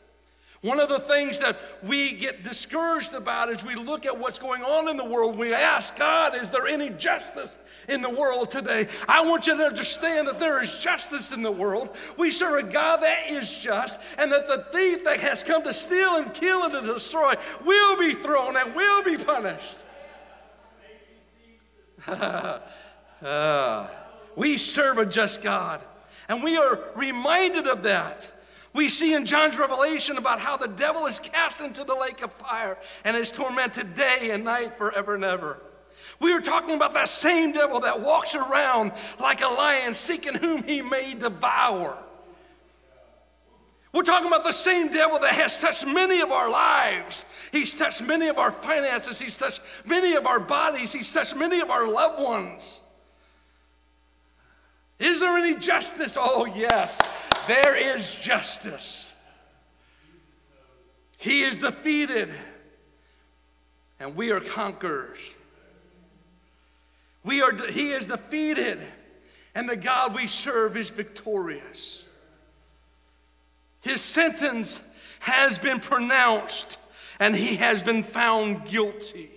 One 0.62 0.78
of 0.78 0.90
the 0.90 0.98
things 0.98 1.38
that 1.38 1.58
we 1.82 2.12
get 2.12 2.44
discouraged 2.44 3.14
about 3.14 3.50
as 3.50 3.64
we 3.64 3.74
look 3.76 4.04
at 4.04 4.18
what's 4.18 4.38
going 4.38 4.62
on 4.62 4.90
in 4.90 4.98
the 4.98 5.04
world, 5.04 5.38
we 5.38 5.54
ask 5.54 5.96
God, 5.96 6.34
is 6.34 6.50
there 6.50 6.66
any 6.66 6.90
justice 6.90 7.58
in 7.88 8.02
the 8.02 8.10
world 8.10 8.50
today? 8.50 8.88
I 9.08 9.24
want 9.24 9.46
you 9.46 9.56
to 9.56 9.62
understand 9.62 10.28
that 10.28 10.38
there 10.38 10.60
is 10.60 10.76
justice 10.76 11.32
in 11.32 11.40
the 11.40 11.50
world. 11.50 11.96
We 12.18 12.30
serve 12.30 12.66
a 12.66 12.68
God 12.70 12.98
that 12.98 13.30
is 13.30 13.56
just, 13.56 14.00
and 14.18 14.30
that 14.32 14.48
the 14.48 14.66
thief 14.70 15.02
that 15.04 15.20
has 15.20 15.42
come 15.42 15.62
to 15.62 15.72
steal 15.72 16.16
and 16.16 16.30
kill 16.34 16.64
and 16.64 16.72
to 16.72 16.82
destroy 16.82 17.36
will 17.64 17.96
be 17.96 18.12
thrown 18.12 18.54
and 18.58 18.74
will 18.74 19.02
be 19.02 19.16
punished. 19.16 19.84
uh, 23.22 23.86
we 24.36 24.58
serve 24.58 24.98
a 24.98 25.06
just 25.06 25.42
God, 25.42 25.80
and 26.28 26.42
we 26.42 26.58
are 26.58 26.80
reminded 26.94 27.66
of 27.66 27.82
that. 27.84 28.30
We 28.72 28.88
see 28.88 29.14
in 29.14 29.26
John's 29.26 29.58
revelation 29.58 30.16
about 30.16 30.38
how 30.38 30.56
the 30.56 30.68
devil 30.68 31.06
is 31.06 31.18
cast 31.18 31.60
into 31.60 31.82
the 31.82 31.94
lake 31.94 32.22
of 32.22 32.32
fire 32.34 32.78
and 33.04 33.16
is 33.16 33.30
tormented 33.30 33.94
day 33.94 34.30
and 34.30 34.44
night 34.44 34.78
forever 34.78 35.16
and 35.16 35.24
ever. 35.24 35.60
We 36.20 36.32
are 36.32 36.40
talking 36.40 36.76
about 36.76 36.94
that 36.94 37.08
same 37.08 37.52
devil 37.52 37.80
that 37.80 38.00
walks 38.00 38.34
around 38.34 38.92
like 39.18 39.42
a 39.42 39.48
lion 39.48 39.94
seeking 39.94 40.34
whom 40.34 40.62
he 40.62 40.82
may 40.82 41.14
devour. 41.14 41.96
We're 43.92 44.02
talking 44.02 44.28
about 44.28 44.44
the 44.44 44.52
same 44.52 44.88
devil 44.88 45.18
that 45.18 45.34
has 45.34 45.58
touched 45.58 45.84
many 45.84 46.20
of 46.20 46.30
our 46.30 46.48
lives. 46.48 47.24
He's 47.50 47.74
touched 47.74 48.02
many 48.02 48.28
of 48.28 48.38
our 48.38 48.52
finances. 48.52 49.18
He's 49.18 49.36
touched 49.36 49.60
many 49.84 50.14
of 50.14 50.26
our 50.26 50.38
bodies. 50.38 50.92
He's 50.92 51.10
touched 51.10 51.34
many 51.34 51.60
of 51.60 51.70
our 51.70 51.88
loved 51.88 52.22
ones. 52.22 52.82
Is 55.00 55.18
there 55.18 55.36
any 55.36 55.56
justice? 55.56 56.16
Oh, 56.20 56.44
yes. 56.44 57.02
There 57.50 57.96
is 57.96 58.14
justice. 58.14 59.12
He 61.18 61.42
is 61.42 61.56
defeated, 61.56 62.28
and 63.98 64.14
we 64.14 64.30
are 64.30 64.38
conquerors. 64.38 65.18
We 67.24 67.42
are, 67.42 67.52
he 67.66 67.90
is 67.90 68.06
defeated, 68.06 68.78
and 69.52 69.68
the 69.68 69.74
God 69.74 70.14
we 70.14 70.28
serve 70.28 70.76
is 70.76 70.90
victorious. 70.90 72.04
His 73.80 74.00
sentence 74.00 74.88
has 75.18 75.58
been 75.58 75.80
pronounced 75.80 76.78
and 77.18 77.34
he 77.34 77.56
has 77.56 77.82
been 77.82 78.04
found 78.04 78.68
guilty 78.68 79.28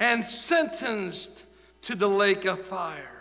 and 0.00 0.24
sentenced 0.24 1.44
to 1.82 1.94
the 1.94 2.08
lake 2.08 2.46
of 2.46 2.62
fire. 2.62 3.17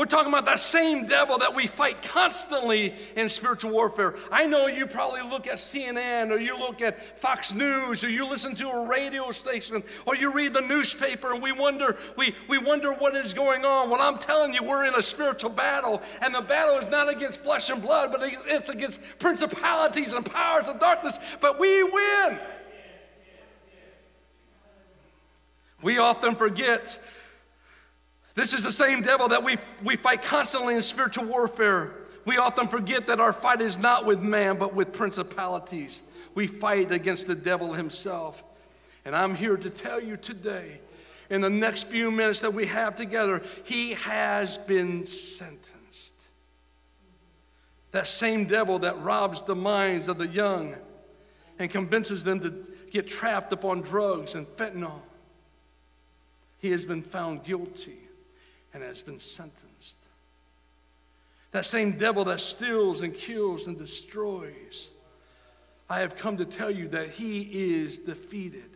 We're 0.00 0.06
talking 0.06 0.32
about 0.32 0.46
that 0.46 0.58
same 0.58 1.04
devil 1.04 1.36
that 1.36 1.54
we 1.54 1.66
fight 1.66 2.00
constantly 2.00 2.94
in 3.16 3.28
spiritual 3.28 3.72
warfare. 3.72 4.14
I 4.32 4.46
know 4.46 4.66
you 4.66 4.86
probably 4.86 5.20
look 5.20 5.46
at 5.46 5.56
CNN 5.56 6.30
or 6.30 6.38
you 6.38 6.58
look 6.58 6.80
at 6.80 7.18
Fox 7.20 7.52
News 7.52 8.02
or 8.02 8.08
you 8.08 8.26
listen 8.26 8.54
to 8.54 8.68
a 8.70 8.86
radio 8.86 9.30
station 9.30 9.82
or 10.06 10.16
you 10.16 10.32
read 10.32 10.54
the 10.54 10.62
newspaper 10.62 11.34
and 11.34 11.42
we 11.42 11.52
wonder, 11.52 11.98
we, 12.16 12.34
we 12.48 12.56
wonder 12.56 12.94
what 12.94 13.14
is 13.14 13.34
going 13.34 13.66
on. 13.66 13.90
Well, 13.90 14.00
I'm 14.00 14.18
telling 14.18 14.54
you, 14.54 14.62
we're 14.62 14.86
in 14.86 14.94
a 14.94 15.02
spiritual 15.02 15.50
battle, 15.50 16.00
and 16.22 16.34
the 16.34 16.40
battle 16.40 16.78
is 16.78 16.88
not 16.88 17.14
against 17.14 17.42
flesh 17.42 17.68
and 17.68 17.82
blood, 17.82 18.10
but 18.10 18.22
it's 18.46 18.70
against 18.70 19.02
principalities 19.18 20.14
and 20.14 20.24
powers 20.24 20.66
of 20.66 20.80
darkness. 20.80 21.18
But 21.42 21.60
we 21.60 21.84
win. 21.84 22.40
We 25.82 25.98
often 25.98 26.36
forget 26.36 26.98
this 28.34 28.54
is 28.54 28.62
the 28.62 28.70
same 28.70 29.02
devil 29.02 29.28
that 29.28 29.42
we, 29.42 29.58
we 29.82 29.96
fight 29.96 30.22
constantly 30.22 30.74
in 30.74 30.82
spiritual 30.82 31.24
warfare. 31.24 31.92
We 32.24 32.36
often 32.36 32.68
forget 32.68 33.06
that 33.08 33.18
our 33.18 33.32
fight 33.32 33.60
is 33.60 33.78
not 33.78 34.06
with 34.06 34.20
man, 34.20 34.56
but 34.56 34.74
with 34.74 34.92
principalities. 34.92 36.02
We 36.34 36.46
fight 36.46 36.92
against 36.92 37.26
the 37.26 37.34
devil 37.34 37.72
himself. 37.72 38.44
And 39.04 39.16
I'm 39.16 39.34
here 39.34 39.56
to 39.56 39.70
tell 39.70 40.00
you 40.00 40.16
today, 40.16 40.80
in 41.28 41.40
the 41.40 41.50
next 41.50 41.88
few 41.88 42.10
minutes 42.10 42.40
that 42.40 42.54
we 42.54 42.66
have 42.66 42.96
together, 42.96 43.42
he 43.64 43.94
has 43.94 44.58
been 44.58 45.06
sentenced. 45.06 46.14
That 47.92 48.06
same 48.06 48.44
devil 48.44 48.78
that 48.80 49.00
robs 49.02 49.42
the 49.42 49.56
minds 49.56 50.06
of 50.06 50.18
the 50.18 50.28
young 50.28 50.76
and 51.58 51.70
convinces 51.70 52.22
them 52.22 52.40
to 52.40 52.70
get 52.90 53.08
trapped 53.08 53.52
upon 53.52 53.80
drugs 53.80 54.34
and 54.34 54.46
fentanyl, 54.56 55.00
he 56.58 56.70
has 56.70 56.84
been 56.84 57.02
found 57.02 57.42
guilty 57.42 57.98
and 58.72 58.82
has 58.82 59.02
been 59.02 59.18
sentenced. 59.18 59.98
That 61.52 61.66
same 61.66 61.92
devil 61.92 62.24
that 62.24 62.40
steals 62.40 63.00
and 63.00 63.14
kills 63.14 63.66
and 63.66 63.76
destroys, 63.76 64.90
I 65.88 66.00
have 66.00 66.16
come 66.16 66.36
to 66.36 66.44
tell 66.44 66.70
you 66.70 66.88
that 66.88 67.10
he 67.10 67.40
is 67.42 67.98
defeated. 67.98 68.70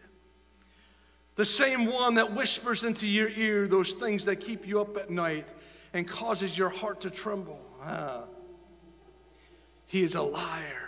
The 1.36 1.44
same 1.44 1.86
one 1.86 2.14
that 2.14 2.34
whispers 2.34 2.84
into 2.84 3.06
your 3.06 3.28
ear 3.28 3.68
those 3.68 3.92
things 3.92 4.24
that 4.24 4.36
keep 4.36 4.66
you 4.66 4.80
up 4.80 4.96
at 4.96 5.10
night 5.10 5.48
and 5.92 6.06
causes 6.06 6.56
your 6.56 6.68
heart 6.68 7.00
to 7.02 7.10
tremble. 7.10 7.60
Ah, 7.82 8.24
he 9.86 10.02
is 10.02 10.14
a 10.14 10.22
liar 10.22 10.84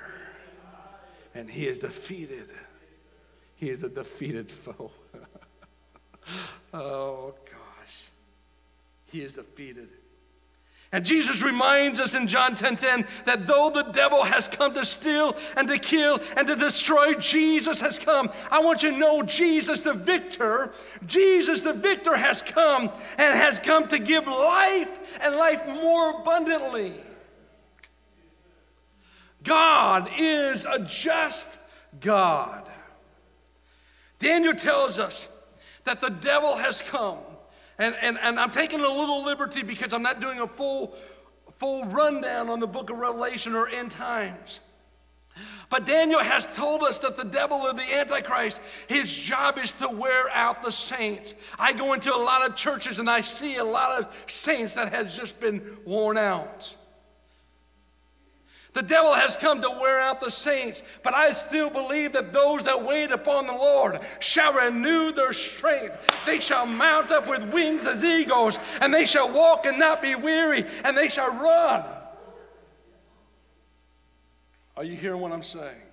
and 1.35 1.51
he 1.51 1.67
is 1.69 1.79
defeated. 1.79 2.49
He 3.57 3.71
is 3.71 3.83
a 3.83 3.89
defeated 3.89 4.51
foe. 4.51 4.91
oh, 6.75 7.35
he 9.17 9.23
is 9.23 9.35
defeated. 9.35 9.89
And 10.93 11.05
Jesus 11.05 11.43
reminds 11.43 11.99
us 11.99 12.15
in 12.15 12.29
John 12.29 12.55
10:10 12.55 12.77
10, 12.77 12.77
10, 12.77 13.07
that 13.25 13.47
though 13.47 13.71
the 13.71 13.83
devil 13.83 14.23
has 14.23 14.47
come 14.47 14.73
to 14.75 14.85
steal 14.85 15.37
and 15.57 15.67
to 15.69 15.79
kill 15.79 16.21
and 16.37 16.47
to 16.47 16.55
destroy, 16.55 17.15
Jesus 17.15 17.81
has 17.81 17.99
come. 17.99 18.31
I 18.51 18.61
want 18.61 18.83
you 18.83 18.93
to 18.93 18.97
know 18.97 19.23
Jesus 19.23 19.83
the 19.83 19.95
victor, 19.95 20.73
Jesus 21.07 21.63
the 21.63 21.73
victor 21.73 22.17
has 22.17 22.41
come 22.41 22.91
and 23.19 23.39
has 23.39 23.59
come 23.59 23.89
to 23.89 23.99
give 23.99 24.27
life 24.27 25.19
and 25.21 25.35
life 25.35 25.67
more 25.67 26.21
abundantly. 26.21 26.95
God 29.43 30.09
is 30.19 30.65
a 30.67 30.81
just 30.81 31.59
God. 32.01 32.69
Daniel 34.19 34.55
tells 34.55 34.99
us 34.99 35.29
that 35.85 36.01
the 36.01 36.11
devil 36.11 36.57
has 36.57 36.81
come 36.83 37.19
and, 37.79 37.95
and, 38.01 38.19
and 38.23 38.39
I'm 38.39 38.51
taking 38.51 38.81
a 38.81 38.89
little 38.89 39.25
liberty 39.25 39.63
because 39.63 39.93
I'm 39.93 40.03
not 40.03 40.21
doing 40.21 40.41
a 40.41 40.47
full, 40.47 40.95
full 41.53 41.85
rundown 41.85 42.49
on 42.49 42.61
the 42.61 42.67
book 42.67 42.91
of 42.91 42.99
Revelation 42.99 43.55
or 43.55 43.69
end 43.69 43.91
times. 43.91 44.61
But 45.69 45.85
Daniel 45.85 46.21
has 46.21 46.47
told 46.47 46.83
us 46.83 46.99
that 47.01 47.17
the 47.17 47.25
devil 47.25 47.59
or 47.59 47.75
the 47.75 47.95
Antichrist, 47.97 48.61
his 48.87 49.15
job 49.15 49.59
is 49.59 49.73
to 49.73 49.89
wear 49.89 50.31
out 50.31 50.63
the 50.63 50.71
saints. 50.71 51.35
I 51.59 51.73
go 51.73 51.93
into 51.93 52.15
a 52.15 52.17
lot 52.17 52.49
of 52.49 52.57
churches 52.57 52.99
and 52.99 53.11
I 53.11 53.21
see 53.21 53.57
a 53.57 53.65
lot 53.65 54.01
of 54.01 54.25
saints 54.27 54.75
that 54.75 54.93
has 54.93 55.17
just 55.17 55.41
been 55.41 55.79
worn 55.85 56.17
out. 56.17 56.75
The 58.77 58.83
devil 58.83 59.15
has 59.15 59.39
come 59.39 59.63
to 59.63 59.71
wear 59.71 59.99
out 59.99 60.21
the 60.21 60.31
saints, 60.31 60.83
but 61.03 61.15
I 61.15 61.33
still 61.33 61.71
believe 61.71 62.13
that 62.13 62.35
those 62.35 62.63
that 62.65 62.85
wait 62.85 63.11
upon 63.11 63.47
the 63.47 63.55
Lord 63.55 64.01
shall 64.21 64.53
renew 64.53 65.13
their 65.13 65.33
strength. 65.33 66.27
They 66.27 66.41
shall 66.41 66.67
mount 66.67 67.11
up 67.11 67.27
with 67.27 67.43
wings 67.55 67.87
as 67.87 68.05
eagles, 68.05 68.59
and 68.83 68.93
they 68.93 69.07
shall 69.07 69.33
walk 69.33 69.65
and 69.65 69.79
not 69.79 70.03
be 70.03 70.15
weary, 70.15 70.67
and 70.85 70.95
they 70.95 71.09
shall 71.09 71.31
run. 71.31 71.87
Are 74.77 74.85
you 74.85 74.95
hearing 74.95 75.23
what 75.23 75.33
I'm 75.33 75.43
saying? 75.43 75.86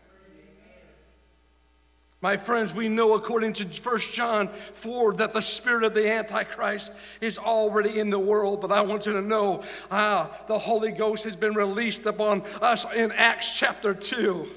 My 2.23 2.37
friends, 2.37 2.73
we 2.73 2.87
know 2.87 3.15
according 3.15 3.51
to 3.55 3.65
1 3.65 3.99
John 4.13 4.47
4 4.47 5.15
that 5.15 5.33
the 5.33 5.41
spirit 5.41 5.83
of 5.83 5.93
the 5.93 6.09
Antichrist 6.09 6.93
is 7.19 7.37
already 7.37 7.99
in 7.99 8.09
the 8.11 8.17
world, 8.17 8.61
but 8.61 8.71
I 8.71 8.79
want 8.79 9.05
you 9.05 9.11
to 9.11 9.21
know 9.21 9.61
ah, 9.91 10.31
the 10.47 10.57
Holy 10.57 10.93
Ghost 10.93 11.25
has 11.25 11.35
been 11.35 11.53
released 11.53 12.05
upon 12.05 12.43
us 12.61 12.85
in 12.93 13.11
Acts 13.11 13.51
chapter 13.51 13.93
2. 13.93 14.47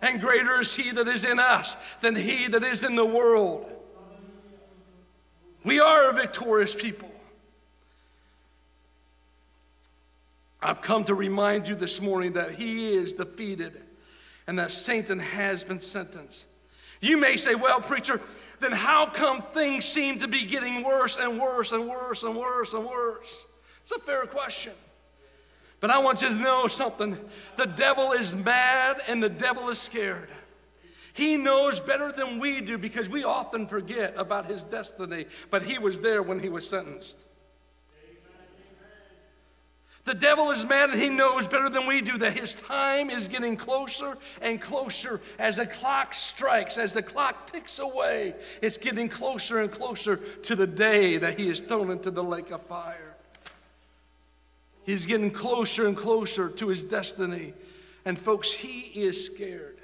And 0.00 0.18
greater 0.18 0.62
is 0.62 0.74
he 0.74 0.90
that 0.92 1.08
is 1.08 1.24
in 1.26 1.38
us 1.38 1.76
than 2.00 2.16
he 2.16 2.48
that 2.48 2.64
is 2.64 2.82
in 2.82 2.96
the 2.96 3.04
world. 3.04 3.70
We 5.66 5.78
are 5.78 6.08
a 6.08 6.14
victorious 6.14 6.74
people. 6.74 7.12
I've 10.62 10.80
come 10.80 11.04
to 11.04 11.14
remind 11.14 11.68
you 11.68 11.74
this 11.74 12.00
morning 12.00 12.32
that 12.32 12.54
he 12.54 12.94
is 12.94 13.12
defeated 13.12 13.78
and 14.46 14.58
that 14.58 14.72
Satan 14.72 15.18
has 15.18 15.64
been 15.64 15.80
sentenced. 15.80 16.46
You 17.02 17.18
may 17.18 17.36
say, 17.36 17.54
well, 17.54 17.80
preacher, 17.80 18.20
then 18.60 18.72
how 18.72 19.06
come 19.06 19.42
things 19.42 19.84
seem 19.84 20.20
to 20.20 20.28
be 20.28 20.46
getting 20.46 20.84
worse 20.84 21.16
and 21.16 21.38
worse 21.38 21.72
and 21.72 21.88
worse 21.88 22.22
and 22.22 22.36
worse 22.36 22.72
and 22.72 22.86
worse? 22.86 23.44
It's 23.82 23.92
a 23.92 23.98
fair 23.98 24.24
question. 24.24 24.72
But 25.80 25.90
I 25.90 25.98
want 25.98 26.22
you 26.22 26.28
to 26.28 26.34
know 26.36 26.68
something. 26.68 27.18
The 27.56 27.66
devil 27.66 28.12
is 28.12 28.36
mad 28.36 29.02
and 29.08 29.20
the 29.20 29.28
devil 29.28 29.68
is 29.68 29.80
scared. 29.80 30.28
He 31.12 31.36
knows 31.36 31.80
better 31.80 32.12
than 32.12 32.38
we 32.38 32.60
do 32.60 32.78
because 32.78 33.08
we 33.08 33.24
often 33.24 33.66
forget 33.66 34.14
about 34.16 34.46
his 34.46 34.62
destiny, 34.62 35.26
but 35.50 35.64
he 35.64 35.78
was 35.78 35.98
there 35.98 36.22
when 36.22 36.38
he 36.38 36.48
was 36.48 36.66
sentenced. 36.66 37.18
The 40.04 40.14
devil 40.14 40.50
is 40.50 40.66
mad 40.66 40.90
and 40.90 41.00
he 41.00 41.08
knows 41.08 41.46
better 41.46 41.68
than 41.68 41.86
we 41.86 42.00
do 42.00 42.18
that 42.18 42.36
his 42.36 42.56
time 42.56 43.08
is 43.08 43.28
getting 43.28 43.56
closer 43.56 44.18
and 44.40 44.60
closer 44.60 45.20
as 45.38 45.58
the 45.58 45.66
clock 45.66 46.12
strikes, 46.12 46.76
as 46.76 46.92
the 46.92 47.02
clock 47.02 47.52
ticks 47.52 47.78
away. 47.78 48.34
It's 48.60 48.76
getting 48.76 49.08
closer 49.08 49.60
and 49.60 49.70
closer 49.70 50.16
to 50.16 50.56
the 50.56 50.66
day 50.66 51.18
that 51.18 51.38
he 51.38 51.48
is 51.48 51.60
thrown 51.60 51.90
into 51.90 52.10
the 52.10 52.24
lake 52.24 52.50
of 52.50 52.62
fire. 52.62 53.14
He's 54.84 55.06
getting 55.06 55.30
closer 55.30 55.86
and 55.86 55.96
closer 55.96 56.48
to 56.48 56.68
his 56.68 56.84
destiny. 56.84 57.54
And 58.04 58.18
folks, 58.18 58.50
he 58.50 58.80
is 58.80 59.24
scared. 59.24 59.78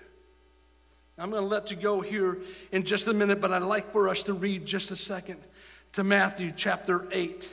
I'm 1.16 1.30
going 1.30 1.42
to 1.42 1.48
let 1.48 1.70
you 1.70 1.76
go 1.76 2.00
here 2.00 2.38
in 2.72 2.82
just 2.82 3.06
a 3.06 3.12
minute, 3.12 3.40
but 3.40 3.52
I'd 3.52 3.62
like 3.62 3.92
for 3.92 4.08
us 4.08 4.24
to 4.24 4.32
read 4.32 4.66
just 4.66 4.90
a 4.90 4.96
second 4.96 5.38
to 5.92 6.02
Matthew 6.02 6.52
chapter 6.54 7.08
8. 7.12 7.48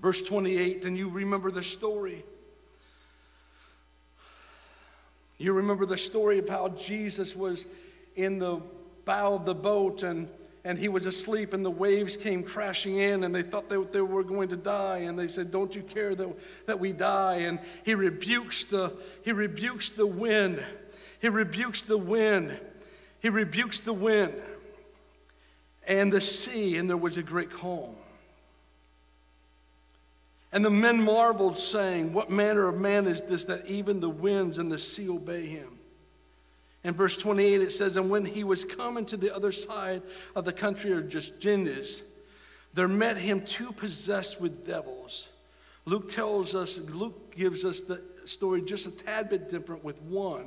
Verse 0.00 0.22
28, 0.22 0.84
and 0.84 0.96
you 0.96 1.08
remember 1.08 1.50
the 1.50 1.62
story. 1.62 2.24
You 5.36 5.52
remember 5.54 5.86
the 5.86 5.98
story 5.98 6.38
of 6.38 6.48
how 6.48 6.68
Jesus 6.70 7.36
was 7.36 7.66
in 8.16 8.38
the 8.38 8.60
bow 9.04 9.34
of 9.34 9.44
the 9.44 9.54
boat 9.54 10.02
and, 10.02 10.28
and 10.64 10.78
he 10.78 10.88
was 10.88 11.06
asleep 11.06 11.52
and 11.52 11.64
the 11.64 11.70
waves 11.70 12.16
came 12.16 12.42
crashing 12.42 12.98
in 12.98 13.24
and 13.24 13.34
they 13.34 13.42
thought 13.42 13.68
they, 13.68 13.82
they 13.92 14.00
were 14.00 14.22
going 14.22 14.48
to 14.48 14.56
die 14.56 14.98
and 14.98 15.18
they 15.18 15.28
said, 15.28 15.50
Don't 15.50 15.74
you 15.74 15.82
care 15.82 16.14
that, 16.14 16.28
that 16.66 16.78
we 16.80 16.92
die? 16.92 17.36
And 17.36 17.58
he 17.84 17.94
rebukes 17.94 18.64
the, 18.64 18.92
he 19.22 19.32
rebukes 19.32 19.90
the 19.90 20.06
wind. 20.06 20.64
He 21.20 21.28
rebukes 21.28 21.82
the 21.82 21.98
wind. 21.98 22.58
He 23.20 23.28
rebukes 23.28 23.80
the 23.80 23.92
wind 23.92 24.34
and 25.86 26.12
the 26.12 26.20
sea, 26.20 26.76
and 26.76 26.88
there 26.88 26.96
was 26.96 27.16
a 27.16 27.22
great 27.22 27.50
calm. 27.50 27.96
And 30.52 30.64
the 30.64 30.70
men 30.70 31.02
marveled, 31.02 31.56
saying, 31.56 32.12
What 32.12 32.30
manner 32.30 32.68
of 32.68 32.78
man 32.78 33.06
is 33.06 33.22
this 33.22 33.44
that 33.44 33.66
even 33.66 34.00
the 34.00 34.10
winds 34.10 34.58
and 34.58 34.70
the 34.70 34.78
sea 34.78 35.08
obey 35.08 35.46
him? 35.46 35.78
In 36.82 36.94
verse 36.94 37.18
28, 37.18 37.60
it 37.60 37.72
says, 37.72 37.96
And 37.96 38.10
when 38.10 38.24
he 38.24 38.42
was 38.42 38.64
coming 38.64 39.04
to 39.06 39.16
the 39.16 39.34
other 39.34 39.52
side 39.52 40.02
of 40.34 40.44
the 40.44 40.52
country 40.52 40.92
of 40.92 41.08
Gennes, 41.08 42.02
there 42.72 42.88
met 42.88 43.16
him 43.16 43.44
two 43.44 43.72
possessed 43.72 44.40
with 44.40 44.66
devils, 44.66 45.28
Luke 45.84 46.08
tells 46.08 46.54
us, 46.54 46.78
Luke 46.78 47.34
gives 47.34 47.64
us 47.64 47.80
the 47.80 48.02
story 48.24 48.62
just 48.62 48.86
a 48.86 48.90
tad 48.90 49.28
bit 49.28 49.48
different 49.48 49.82
with 49.82 50.00
one. 50.02 50.46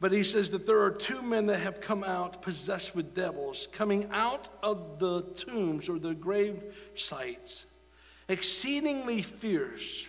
But 0.00 0.12
he 0.12 0.22
says 0.22 0.50
that 0.50 0.66
there 0.66 0.80
are 0.80 0.90
two 0.90 1.22
men 1.22 1.46
that 1.46 1.60
have 1.60 1.80
come 1.80 2.04
out 2.04 2.42
possessed 2.42 2.94
with 2.94 3.14
devils, 3.14 3.68
coming 3.72 4.08
out 4.10 4.48
of 4.62 4.98
the 4.98 5.22
tombs 5.22 5.88
or 5.88 5.98
the 5.98 6.14
grave 6.14 6.62
sites, 6.94 7.64
exceedingly 8.28 9.22
fierce, 9.22 10.08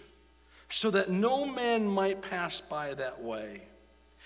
so 0.69 0.91
that 0.91 1.09
no 1.09 1.45
man 1.45 1.87
might 1.87 2.21
pass 2.21 2.61
by 2.61 2.93
that 2.95 3.21
way. 3.21 3.61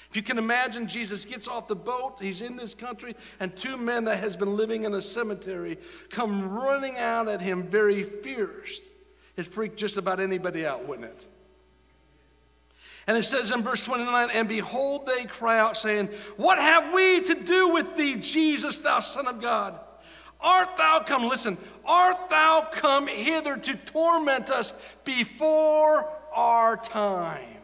If 0.10 0.16
you 0.16 0.22
can 0.22 0.38
imagine, 0.38 0.88
Jesus 0.88 1.26
gets 1.26 1.48
off 1.48 1.68
the 1.68 1.76
boat, 1.76 2.20
he's 2.22 2.42
in 2.42 2.56
this 2.56 2.74
country, 2.74 3.16
and 3.40 3.56
two 3.56 3.76
men 3.76 4.06
that 4.06 4.20
has 4.20 4.38
been 4.38 4.56
living 4.56 4.86
in 4.86 4.94
a 4.94 5.02
cemetery 5.02 5.78
come 6.10 6.50
running 6.54 6.98
out 6.98 7.28
at 7.28 7.42
him 7.42 7.64
very 7.64 8.04
fierce. 8.04 8.82
It 9.36 9.48
freaked 9.48 9.78
just 9.78 9.98
about 9.98 10.20
anybody 10.20 10.66
out, 10.66 10.88
wouldn't 10.88 11.08
it? 11.08 11.26
And 13.06 13.18
it 13.18 13.24
says 13.24 13.52
in 13.52 13.64
verse 13.64 13.86
29, 13.86 14.30
and 14.34 14.48
behold, 14.48 15.06
they 15.08 15.26
cry 15.26 15.60
out, 15.60 15.78
saying, 15.78 16.08
What 16.36 16.58
have 16.58 16.94
we 16.94 17.22
to 17.24 17.36
do 17.36 17.74
with 17.74 17.96
thee, 17.96 18.18
Jesus, 18.18 18.80
thou 18.80 19.00
Son 19.00 19.28
of 19.28 19.42
God? 19.42 19.80
Art 20.40 20.78
thou 20.78 21.00
come, 21.06 21.28
listen, 21.28 21.58
art 21.86 22.30
thou 22.30 22.68
come 22.72 23.08
hither 23.08 23.58
to 23.58 23.76
torment 23.76 24.50
us 24.50 24.74
before 25.04 26.08
our 26.34 26.78
time? 26.78 27.58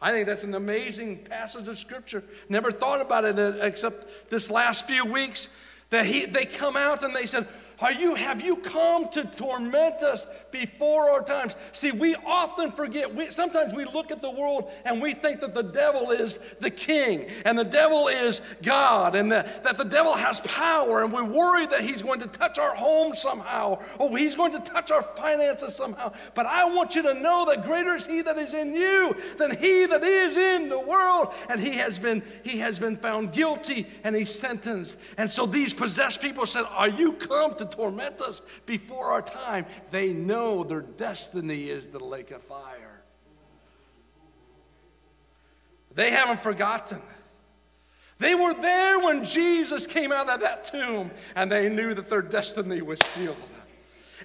I 0.00 0.12
think 0.12 0.26
that's 0.26 0.42
an 0.42 0.54
amazing 0.54 1.18
passage 1.18 1.68
of 1.68 1.78
scripture. 1.78 2.22
Never 2.48 2.70
thought 2.70 3.00
about 3.00 3.24
it 3.24 3.38
uh, 3.38 3.54
except 3.62 4.30
this 4.30 4.50
last 4.50 4.86
few 4.86 5.04
weeks 5.04 5.48
that 5.90 6.04
he, 6.04 6.26
they 6.26 6.44
come 6.44 6.76
out 6.76 7.02
and 7.02 7.16
they 7.16 7.26
said, 7.26 7.48
are 7.80 7.92
you, 7.92 8.14
have 8.14 8.40
you 8.40 8.56
come 8.56 9.08
to 9.10 9.24
torment 9.24 10.02
us 10.02 10.26
before 10.50 11.10
our 11.10 11.22
times? 11.22 11.54
See, 11.72 11.92
we 11.92 12.14
often 12.24 12.72
forget. 12.72 13.14
We, 13.14 13.30
sometimes 13.30 13.74
we 13.74 13.84
look 13.84 14.10
at 14.10 14.22
the 14.22 14.30
world 14.30 14.70
and 14.86 15.02
we 15.02 15.12
think 15.12 15.40
that 15.42 15.52
the 15.52 15.62
devil 15.62 16.10
is 16.10 16.38
the 16.60 16.70
king 16.70 17.26
and 17.44 17.58
the 17.58 17.64
devil 17.64 18.08
is 18.08 18.40
God 18.62 19.14
and 19.14 19.30
that, 19.30 19.62
that 19.64 19.76
the 19.76 19.84
devil 19.84 20.14
has 20.14 20.40
power 20.40 21.04
and 21.04 21.12
we 21.12 21.20
worry 21.20 21.66
that 21.66 21.82
he's 21.82 22.00
going 22.00 22.20
to 22.20 22.26
touch 22.28 22.58
our 22.58 22.74
home 22.74 23.14
somehow 23.14 23.78
or 23.98 24.16
he's 24.16 24.34
going 24.34 24.52
to 24.52 24.60
touch 24.60 24.90
our 24.90 25.02
finances 25.02 25.74
somehow. 25.74 26.12
But 26.34 26.46
I 26.46 26.64
want 26.64 26.94
you 26.94 27.02
to 27.02 27.12
know 27.12 27.44
that 27.50 27.64
greater 27.64 27.94
is 27.94 28.06
he 28.06 28.22
that 28.22 28.38
is 28.38 28.54
in 28.54 28.74
you 28.74 29.14
than 29.36 29.54
he 29.54 29.84
that 29.84 30.02
is 30.02 30.38
in 30.38 30.70
the 30.70 30.80
world. 30.80 31.34
And 31.50 31.60
he 31.60 31.72
has 31.72 31.98
been, 31.98 32.22
he 32.42 32.58
has 32.60 32.78
been 32.78 32.96
found 32.96 33.34
guilty 33.34 33.86
and 34.02 34.16
he's 34.16 34.34
sentenced. 34.34 34.96
And 35.18 35.30
so 35.30 35.44
these 35.44 35.74
possessed 35.74 36.22
people 36.22 36.46
said, 36.46 36.64
Are 36.70 36.88
you 36.88 37.12
come 37.12 37.54
to 37.56 37.65
torment 37.70 38.20
us 38.20 38.42
before 38.64 39.06
our 39.12 39.22
time. 39.22 39.66
They 39.90 40.12
know 40.12 40.64
their 40.64 40.82
destiny 40.82 41.70
is 41.70 41.86
the 41.88 41.98
lake 41.98 42.30
of 42.30 42.42
fire. 42.42 43.02
They 45.94 46.10
haven't 46.10 46.42
forgotten. 46.42 47.00
They 48.18 48.34
were 48.34 48.54
there 48.54 48.98
when 48.98 49.24
Jesus 49.24 49.86
came 49.86 50.12
out 50.12 50.28
of 50.28 50.40
that 50.40 50.64
tomb 50.64 51.10
and 51.34 51.50
they 51.50 51.68
knew 51.68 51.94
that 51.94 52.08
their 52.08 52.22
destiny 52.22 52.82
was 52.82 53.00
sealed. 53.00 53.36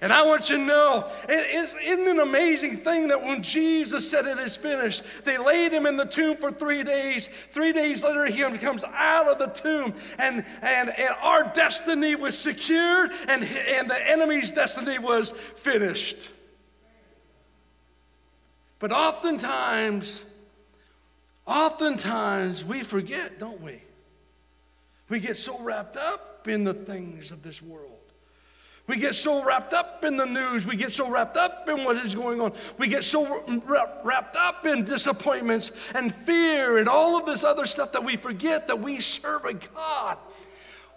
And 0.02 0.12
I 0.12 0.24
want 0.24 0.50
you 0.50 0.56
to 0.56 0.62
know, 0.64 1.08
isn't 1.28 1.80
it 1.80 2.08
an 2.08 2.18
amazing 2.18 2.78
thing 2.78 3.06
that 3.08 3.22
when 3.22 3.40
Jesus 3.40 4.10
said 4.10 4.26
it 4.26 4.36
is 4.40 4.56
finished, 4.56 5.04
they 5.22 5.38
laid 5.38 5.72
him 5.72 5.86
in 5.86 5.96
the 5.96 6.04
tomb 6.04 6.36
for 6.38 6.50
three 6.50 6.82
days. 6.82 7.28
Three 7.28 7.72
days 7.72 8.02
later, 8.02 8.26
he 8.26 8.42
comes 8.58 8.82
out 8.82 9.28
of 9.28 9.38
the 9.38 9.46
tomb, 9.46 9.94
and, 10.18 10.44
and, 10.60 10.88
and 10.90 11.14
our 11.22 11.44
destiny 11.54 12.16
was 12.16 12.36
secured, 12.36 13.12
and, 13.28 13.44
and 13.44 13.88
the 13.88 14.10
enemy's 14.10 14.50
destiny 14.50 14.98
was 14.98 15.30
finished. 15.30 16.30
But 18.80 18.90
oftentimes, 18.90 20.20
oftentimes 21.46 22.64
we 22.64 22.82
forget, 22.82 23.38
don't 23.38 23.60
we? 23.60 23.80
We 25.08 25.20
get 25.20 25.36
so 25.36 25.60
wrapped 25.60 25.96
up 25.96 26.48
in 26.48 26.64
the 26.64 26.74
things 26.74 27.30
of 27.30 27.44
this 27.44 27.62
world. 27.62 27.91
We 28.92 28.98
get 28.98 29.14
so 29.14 29.42
wrapped 29.42 29.72
up 29.72 30.04
in 30.04 30.18
the 30.18 30.26
news. 30.26 30.66
We 30.66 30.76
get 30.76 30.92
so 30.92 31.08
wrapped 31.10 31.38
up 31.38 31.66
in 31.66 31.82
what 31.82 31.96
is 31.96 32.14
going 32.14 32.42
on. 32.42 32.52
We 32.76 32.88
get 32.88 33.04
so 33.04 33.42
wrapped 34.04 34.36
up 34.36 34.66
in 34.66 34.84
disappointments 34.84 35.72
and 35.94 36.14
fear 36.14 36.76
and 36.76 36.90
all 36.90 37.16
of 37.16 37.24
this 37.24 37.42
other 37.42 37.64
stuff 37.64 37.92
that 37.92 38.04
we 38.04 38.18
forget 38.18 38.66
that 38.66 38.80
we 38.80 39.00
serve 39.00 39.46
a 39.46 39.54
God. 39.54 40.18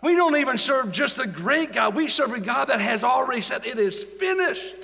We 0.03 0.13
don't 0.13 0.35
even 0.35 0.57
serve 0.57 0.91
just 0.91 1.19
a 1.19 1.25
great 1.25 1.71
God. 1.71 1.95
We 1.95 2.09
serve 2.09 2.33
a 2.33 2.41
God 2.41 2.65
that 2.65 2.81
has 2.81 3.01
already 3.01 3.39
said, 3.39 3.65
It 3.65 3.79
is 3.79 4.03
finished. 4.03 4.75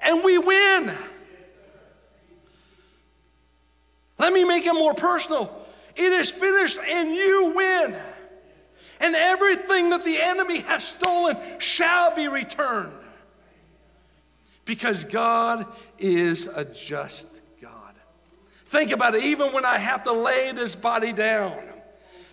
And 0.00 0.24
we 0.24 0.38
win. 0.38 0.96
Let 4.18 4.32
me 4.32 4.44
make 4.44 4.64
it 4.64 4.72
more 4.72 4.94
personal. 4.94 5.54
It 5.96 6.14
is 6.14 6.30
finished 6.30 6.78
and 6.78 7.14
you 7.14 7.52
win 7.54 7.94
and 9.02 9.16
everything 9.16 9.90
that 9.90 10.04
the 10.04 10.18
enemy 10.20 10.60
has 10.60 10.84
stolen 10.84 11.36
shall 11.58 12.14
be 12.14 12.28
returned. 12.28 12.92
Because 14.64 15.04
God 15.04 15.66
is 15.98 16.46
a 16.46 16.64
just 16.64 17.28
God. 17.60 17.94
Think 18.66 18.92
about 18.92 19.16
it, 19.16 19.24
even 19.24 19.52
when 19.52 19.64
I 19.64 19.78
have 19.78 20.04
to 20.04 20.12
lay 20.12 20.52
this 20.52 20.76
body 20.76 21.12
down. 21.12 21.60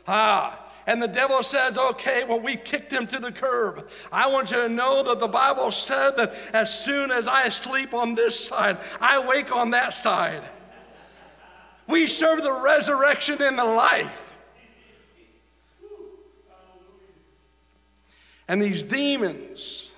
Ah, 0.08 0.58
and 0.86 1.02
the 1.02 1.08
devil 1.08 1.44
says, 1.44 1.78
okay, 1.78 2.24
well, 2.24 2.40
we've 2.40 2.64
kicked 2.64 2.92
him 2.94 3.08
to 3.08 3.20
the 3.20 3.32
curb. 3.32 3.90
I 4.12 4.28
want 4.28 4.52
you 4.52 4.58
to 4.58 4.70
know 4.70 5.04
that 5.04 5.20
the 5.20 5.28
Bible 5.28 5.72
said 5.72 6.18
that 6.18 6.34
as 6.54 6.84
soon 6.84 7.12
as 7.12 7.28
I 7.28 7.50
sleep 7.50 7.94
on 7.94 8.16
this 8.16 8.48
side, 8.48 8.78
I 9.02 9.26
wake 9.28 9.56
on 9.56 9.72
that 9.72 9.94
side. 9.94 10.48
We 11.88 12.06
serve 12.06 12.44
the 12.44 12.54
resurrection 12.54 13.42
and 13.42 13.58
the 13.58 13.66
life. 13.66 14.29
And 18.50 18.60
these 18.60 18.82
demons 18.82 19.92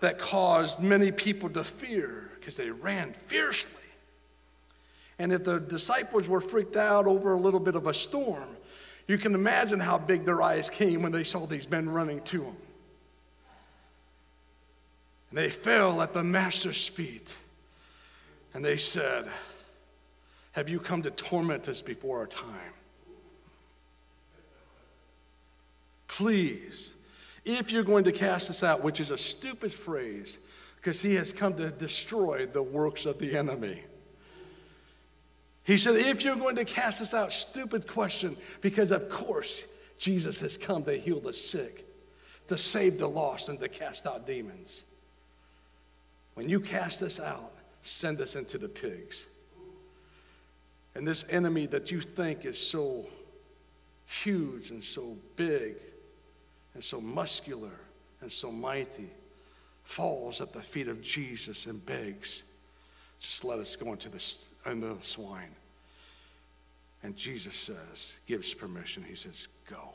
that 0.00 0.18
caused 0.18 0.80
many 0.80 1.10
people 1.10 1.48
to 1.50 1.64
fear 1.64 2.30
because 2.38 2.56
they 2.56 2.70
ran 2.70 3.14
fiercely. 3.14 3.70
And 5.18 5.32
if 5.32 5.44
the 5.44 5.58
disciples 5.58 6.28
were 6.28 6.42
freaked 6.42 6.76
out 6.76 7.06
over 7.06 7.32
a 7.32 7.38
little 7.38 7.58
bit 7.58 7.74
of 7.74 7.86
a 7.86 7.94
storm, 7.94 8.56
you 9.08 9.16
can 9.16 9.34
imagine 9.34 9.80
how 9.80 9.96
big 9.96 10.26
their 10.26 10.42
eyes 10.42 10.68
came 10.68 11.02
when 11.02 11.10
they 11.10 11.24
saw 11.24 11.46
these 11.46 11.70
men 11.70 11.88
running 11.88 12.20
to 12.24 12.40
them. 12.40 12.56
And 15.30 15.38
they 15.38 15.48
fell 15.48 16.02
at 16.02 16.12
the 16.12 16.22
master's 16.22 16.86
feet 16.86 17.34
and 18.52 18.62
they 18.62 18.76
said, 18.76 19.26
Have 20.52 20.68
you 20.68 20.80
come 20.80 21.00
to 21.02 21.10
torment 21.10 21.66
us 21.66 21.80
before 21.80 22.18
our 22.18 22.26
time? 22.26 22.74
Please 26.08 26.92
if 27.44 27.72
you're 27.72 27.82
going 27.82 28.04
to 28.04 28.12
cast 28.12 28.50
us 28.50 28.62
out, 28.62 28.82
which 28.82 29.00
is 29.00 29.10
a 29.10 29.18
stupid 29.18 29.72
phrase, 29.72 30.38
because 30.76 31.00
he 31.00 31.14
has 31.14 31.32
come 31.32 31.54
to 31.54 31.70
destroy 31.70 32.46
the 32.46 32.62
works 32.62 33.06
of 33.06 33.18
the 33.18 33.36
enemy. 33.36 33.82
He 35.64 35.76
said, 35.76 35.96
if 35.96 36.24
you're 36.24 36.36
going 36.36 36.56
to 36.56 36.64
cast 36.64 37.02
us 37.02 37.14
out, 37.14 37.32
stupid 37.32 37.86
question, 37.86 38.36
because 38.60 38.90
of 38.90 39.08
course 39.08 39.62
Jesus 39.98 40.38
has 40.40 40.56
come 40.56 40.84
to 40.84 40.96
heal 40.96 41.20
the 41.20 41.34
sick, 41.34 41.86
to 42.48 42.56
save 42.56 42.98
the 42.98 43.08
lost, 43.08 43.48
and 43.48 43.60
to 43.60 43.68
cast 43.68 44.06
out 44.06 44.26
demons. 44.26 44.86
When 46.34 46.48
you 46.48 46.60
cast 46.60 47.02
us 47.02 47.20
out, 47.20 47.52
send 47.82 48.20
us 48.20 48.34
into 48.34 48.56
the 48.56 48.68
pigs. 48.68 49.26
And 50.94 51.06
this 51.06 51.24
enemy 51.30 51.66
that 51.66 51.90
you 51.90 52.00
think 52.00 52.44
is 52.44 52.58
so 52.58 53.06
huge 54.06 54.70
and 54.70 54.82
so 54.82 55.16
big 55.36 55.76
and 56.74 56.84
so 56.84 57.00
muscular 57.00 57.72
and 58.20 58.30
so 58.30 58.50
mighty 58.50 59.10
falls 59.84 60.40
at 60.40 60.52
the 60.52 60.62
feet 60.62 60.88
of 60.88 61.02
Jesus 61.02 61.66
and 61.66 61.84
begs, 61.84 62.44
just 63.18 63.44
let 63.44 63.58
us 63.58 63.74
go 63.76 63.92
into 63.92 64.08
the, 64.08 64.24
into 64.66 64.88
the 64.88 64.96
swine. 65.02 65.54
And 67.02 67.16
Jesus 67.16 67.56
says, 67.56 68.14
gives 68.26 68.54
permission. 68.54 69.02
He 69.02 69.14
says, 69.14 69.48
go. 69.68 69.94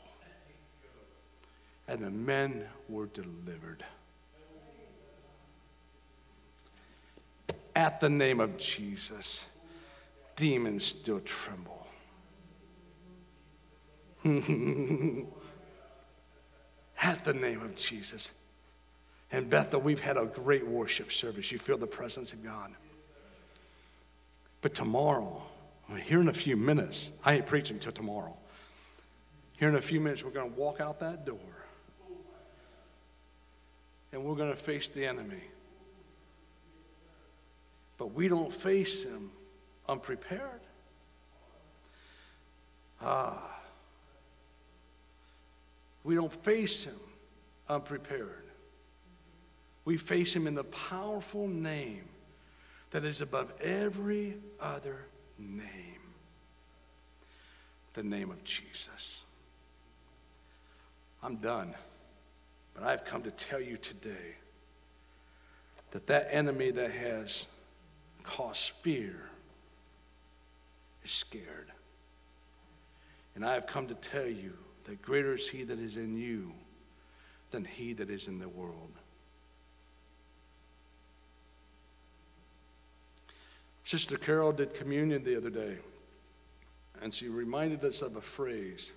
And 1.88 2.00
the 2.00 2.10
men 2.10 2.66
were 2.88 3.06
delivered. 3.06 3.84
At 7.74 8.00
the 8.00 8.08
name 8.08 8.40
of 8.40 8.56
Jesus, 8.56 9.44
demons 10.34 10.84
still 10.84 11.20
tremble. 11.20 11.86
at 17.02 17.24
the 17.24 17.34
name 17.34 17.62
of 17.62 17.76
Jesus. 17.76 18.32
And 19.32 19.50
Bethel, 19.50 19.80
we've 19.80 20.00
had 20.00 20.16
a 20.16 20.24
great 20.26 20.66
worship 20.66 21.12
service. 21.12 21.50
You 21.50 21.58
feel 21.58 21.78
the 21.78 21.86
presence 21.86 22.32
of 22.32 22.44
God. 22.44 22.72
But 24.62 24.74
tomorrow, 24.74 25.42
here 26.04 26.20
in 26.20 26.28
a 26.28 26.32
few 26.32 26.56
minutes, 26.56 27.10
I 27.24 27.34
ain't 27.34 27.46
preaching 27.46 27.78
till 27.78 27.92
tomorrow. 27.92 28.36
Here 29.58 29.68
in 29.68 29.74
a 29.74 29.82
few 29.82 30.00
minutes, 30.00 30.24
we're 30.24 30.30
going 30.30 30.52
to 30.52 30.58
walk 30.58 30.80
out 30.80 31.00
that 31.00 31.24
door 31.24 31.38
and 34.12 34.24
we're 34.24 34.34
going 34.34 34.50
to 34.50 34.56
face 34.56 34.88
the 34.88 35.04
enemy. 35.04 35.42
but 37.98 38.12
we 38.12 38.28
don't 38.28 38.52
face 38.52 39.02
him 39.04 39.30
unprepared. 39.88 40.60
Ah. 43.00 43.55
We 46.06 46.14
don't 46.14 46.32
face 46.44 46.84
him 46.84 46.94
unprepared. 47.68 48.44
We 49.84 49.96
face 49.96 50.34
him 50.34 50.46
in 50.46 50.54
the 50.54 50.64
powerful 50.64 51.48
name 51.48 52.04
that 52.92 53.04
is 53.04 53.20
above 53.20 53.52
every 53.60 54.36
other 54.60 55.04
name 55.36 55.96
the 57.94 58.02
name 58.02 58.30
of 58.30 58.44
Jesus. 58.44 59.24
I'm 61.22 61.36
done, 61.36 61.74
but 62.74 62.84
I've 62.84 63.04
come 63.04 63.22
to 63.22 63.30
tell 63.30 63.60
you 63.60 63.78
today 63.78 64.36
that 65.90 66.06
that 66.06 66.28
enemy 66.30 66.70
that 66.70 66.92
has 66.92 67.48
caused 68.22 68.70
fear 68.70 69.16
is 71.04 71.10
scared. 71.10 71.72
And 73.34 73.44
I 73.44 73.54
have 73.54 73.66
come 73.66 73.88
to 73.88 73.94
tell 73.94 74.26
you 74.26 74.52
that 74.86 75.02
greater 75.02 75.34
is 75.34 75.48
he 75.48 75.62
that 75.64 75.78
is 75.78 75.96
in 75.96 76.16
you 76.16 76.52
than 77.50 77.64
he 77.64 77.92
that 77.92 78.10
is 78.10 78.28
in 78.28 78.38
the 78.38 78.48
world. 78.48 78.90
Sister 83.84 84.16
Carol 84.16 84.50
did 84.50 84.74
communion 84.74 85.22
the 85.22 85.36
other 85.36 85.50
day, 85.50 85.76
and 87.00 87.14
she 87.14 87.28
reminded 87.28 87.84
us 87.84 88.02
of 88.02 88.16
a 88.16 88.20
phrase. 88.20 88.92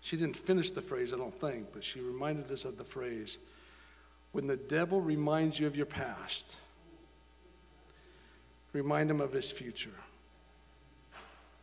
She 0.00 0.16
didn't 0.16 0.36
finish 0.36 0.70
the 0.70 0.82
phrase, 0.82 1.12
I 1.12 1.16
don't 1.16 1.34
think, 1.34 1.72
but 1.72 1.82
she 1.82 2.00
reminded 2.00 2.50
us 2.52 2.64
of 2.64 2.78
the 2.78 2.84
phrase 2.84 3.38
when 4.32 4.46
the 4.46 4.56
devil 4.56 5.00
reminds 5.00 5.60
you 5.60 5.66
of 5.66 5.76
your 5.76 5.86
past, 5.86 6.56
remind 8.72 9.10
him 9.10 9.20
of 9.20 9.32
his 9.32 9.50
future. 9.50 9.90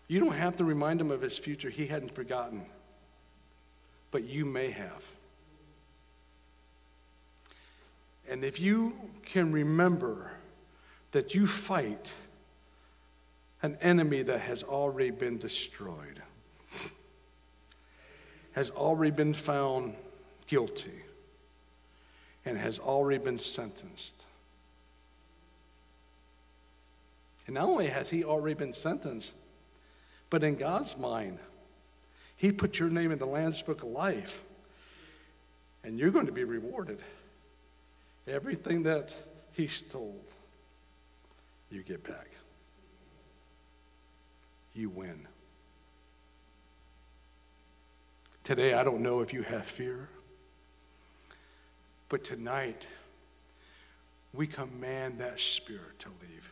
You 0.10 0.20
don't 0.20 0.36
have 0.36 0.58
to 0.58 0.66
remind 0.66 1.00
him 1.00 1.12
of 1.12 1.22
his 1.22 1.38
future, 1.38 1.70
he 1.70 1.86
hadn't 1.86 2.16
forgotten, 2.16 2.66
but 4.10 4.24
you 4.24 4.44
may 4.44 4.72
have. 4.72 5.06
And 8.28 8.44
if 8.44 8.60
you 8.60 8.94
can 9.24 9.52
remember 9.52 10.32
that 11.12 11.36
you 11.36 11.46
fight 11.46 12.12
an 13.62 13.78
enemy 13.82 14.24
that 14.24 14.42
has 14.42 14.64
already 14.64 15.12
been 15.12 15.38
destroyed, 15.38 16.24
has 18.54 18.72
already 18.72 19.12
been 19.12 19.36
found 19.36 19.96
guilty, 20.48 21.04
and 22.46 22.58
has 22.58 22.80
already 22.80 23.24
been 23.24 23.38
sentenced. 23.38 24.26
And 27.46 27.54
not 27.54 27.66
only 27.66 27.88
has 27.88 28.10
he 28.10 28.24
already 28.24 28.56
been 28.56 28.74
sentenced, 28.74 29.36
but 30.30 30.44
in 30.44 30.56
God's 30.56 30.98
mind, 30.98 31.40
he 32.36 32.52
put 32.52 32.80
your 32.80 32.90
name 32.90 33.12
in 33.12 33.20
the 33.20 33.26
Lamb's 33.26 33.62
Book 33.62 33.84
of 33.84 33.90
Life, 33.90 34.44
and 35.84 36.00
you're 36.00 36.12
going 36.12 36.28
to 36.28 36.32
be 36.32 36.44
rewarded. 36.44 37.00
Everything 38.28 38.84
that 38.84 39.14
he 39.54 39.68
stole, 39.68 40.22
you 41.72 41.84
get 41.84 42.04
back. 42.04 42.30
You 44.74 44.90
win. 44.90 45.28
Today, 48.44 48.74
I 48.74 48.84
don't 48.84 49.02
know 49.02 49.22
if 49.22 49.34
you 49.34 49.44
have 49.44 49.66
fear, 49.66 50.10
but 52.08 52.24
tonight, 52.24 52.88
we 54.34 54.48
command 54.48 55.20
that 55.20 55.40
spirit 55.40 56.00
to 56.00 56.10
leave. 56.22 56.52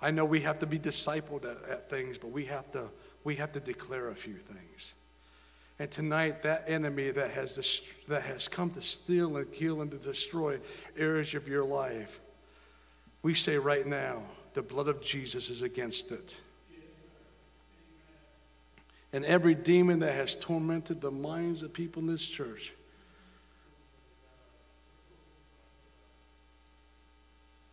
I 0.00 0.10
know 0.10 0.24
we 0.24 0.40
have 0.40 0.60
to 0.60 0.66
be 0.66 0.78
discipled 0.78 1.44
at, 1.44 1.68
at, 1.68 1.90
things, 1.90 2.18
but 2.18 2.30
we 2.30 2.44
have 2.46 2.70
to 2.72 2.88
we 3.24 3.36
have 3.36 3.52
to 3.52 3.60
declare 3.60 4.08
a 4.08 4.14
few 4.14 4.36
things. 4.36 4.94
And 5.78 5.90
tonight, 5.90 6.42
that 6.42 6.64
enemy 6.66 7.10
that 7.10 7.32
has 7.32 7.82
that 8.06 8.22
has 8.22 8.48
come 8.48 8.70
to 8.70 8.82
steal 8.82 9.36
and 9.36 9.52
kill 9.52 9.80
and 9.80 9.90
to 9.90 9.98
destroy 9.98 10.60
areas 10.96 11.34
of 11.34 11.48
your 11.48 11.64
life, 11.64 12.20
we 13.22 13.34
say 13.34 13.58
right 13.58 13.86
now, 13.86 14.22
the 14.54 14.62
blood 14.62 14.88
of 14.88 15.02
Jesus 15.02 15.50
is 15.50 15.62
against 15.62 16.12
it. 16.12 16.40
And 19.12 19.24
every 19.24 19.54
demon 19.54 20.00
that 20.00 20.14
has 20.14 20.36
tormented 20.36 21.00
the 21.00 21.10
minds 21.10 21.62
of 21.62 21.72
people 21.72 22.02
in 22.02 22.08
this 22.08 22.28
church, 22.28 22.72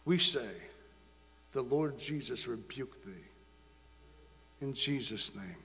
we 0.05 0.17
say, 0.17 0.47
the 1.55 1.61
Lord 1.61 1.97
Jesus 1.97 2.47
rebuke 2.47 3.01
thee. 3.05 3.11
In 4.59 4.73
Jesus' 4.73 5.33
name. 5.33 5.55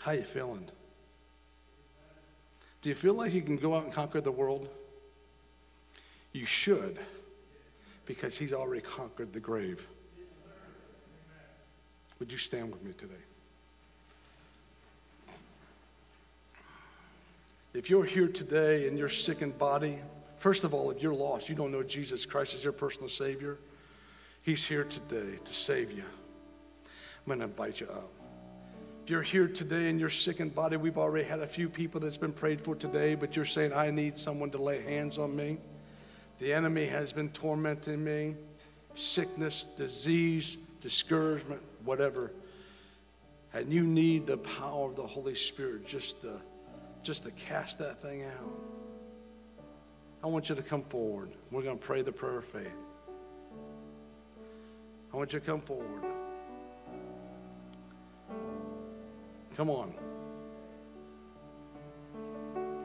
How 0.00 0.12
you 0.12 0.22
feeling? 0.22 0.66
Do 2.80 2.88
you 2.88 2.94
feel 2.94 3.12
like 3.12 3.34
you 3.34 3.42
can 3.42 3.58
go 3.58 3.76
out 3.76 3.84
and 3.84 3.92
conquer 3.92 4.22
the 4.22 4.32
world? 4.32 4.70
You 6.32 6.46
should, 6.46 6.98
because 8.06 8.38
he's 8.38 8.54
already 8.54 8.80
conquered 8.80 9.34
the 9.34 9.40
grave. 9.40 9.86
Would 12.18 12.32
you 12.32 12.38
stand 12.38 12.72
with 12.72 12.82
me 12.82 12.92
today? 12.96 13.24
If 17.74 17.90
you're 17.90 18.06
here 18.06 18.28
today 18.28 18.88
and 18.88 18.96
you're 18.96 19.10
sick 19.10 19.42
in 19.42 19.50
body, 19.50 19.98
first 20.38 20.64
of 20.64 20.74
all, 20.74 20.90
if 20.90 21.02
you're 21.02 21.14
lost, 21.14 21.48
you 21.48 21.54
don't 21.54 21.72
know 21.72 21.82
Jesus 21.82 22.26
Christ 22.26 22.54
as 22.54 22.64
your 22.64 22.72
personal 22.72 23.08
Savior, 23.08 23.58
He's 24.42 24.64
here 24.64 24.84
today 24.84 25.38
to 25.44 25.54
save 25.54 25.92
you. 25.92 26.04
I'm 26.84 27.26
going 27.26 27.40
to 27.40 27.44
invite 27.44 27.80
you 27.80 27.88
up. 27.88 28.10
If 29.04 29.10
you're 29.10 29.22
here 29.22 29.48
today 29.48 29.88
and 29.90 30.00
you're 30.00 30.10
sick 30.10 30.40
in 30.40 30.48
body, 30.48 30.76
we've 30.76 30.98
already 30.98 31.26
had 31.26 31.40
a 31.40 31.46
few 31.46 31.68
people 31.68 32.00
that's 32.00 32.16
been 32.16 32.32
prayed 32.32 32.60
for 32.60 32.74
today, 32.74 33.14
but 33.14 33.36
you're 33.36 33.44
saying, 33.44 33.72
I 33.72 33.90
need 33.90 34.18
someone 34.18 34.50
to 34.52 34.58
lay 34.58 34.82
hands 34.82 35.18
on 35.18 35.34
me. 35.34 35.58
The 36.38 36.52
enemy 36.52 36.86
has 36.86 37.12
been 37.12 37.30
tormenting 37.30 38.02
me, 38.02 38.36
sickness, 38.94 39.66
disease, 39.76 40.56
discouragement, 40.80 41.60
whatever. 41.84 42.32
And 43.52 43.72
you 43.72 43.82
need 43.82 44.26
the 44.26 44.38
power 44.38 44.88
of 44.88 44.96
the 44.96 45.06
Holy 45.06 45.34
Spirit 45.34 45.86
just 45.86 46.22
to, 46.22 46.40
just 47.02 47.24
to 47.24 47.30
cast 47.32 47.78
that 47.78 48.00
thing 48.00 48.24
out. 48.24 48.77
I 50.22 50.26
want 50.26 50.48
you 50.48 50.54
to 50.54 50.62
come 50.62 50.82
forward. 50.82 51.30
We're 51.50 51.62
going 51.62 51.78
to 51.78 51.84
pray 51.84 52.02
the 52.02 52.12
prayer 52.12 52.38
of 52.38 52.44
faith. 52.44 52.74
I 55.12 55.16
want 55.16 55.32
you 55.32 55.38
to 55.38 55.46
come 55.46 55.60
forward. 55.60 56.02
Come 59.56 59.70
on. 59.70 59.92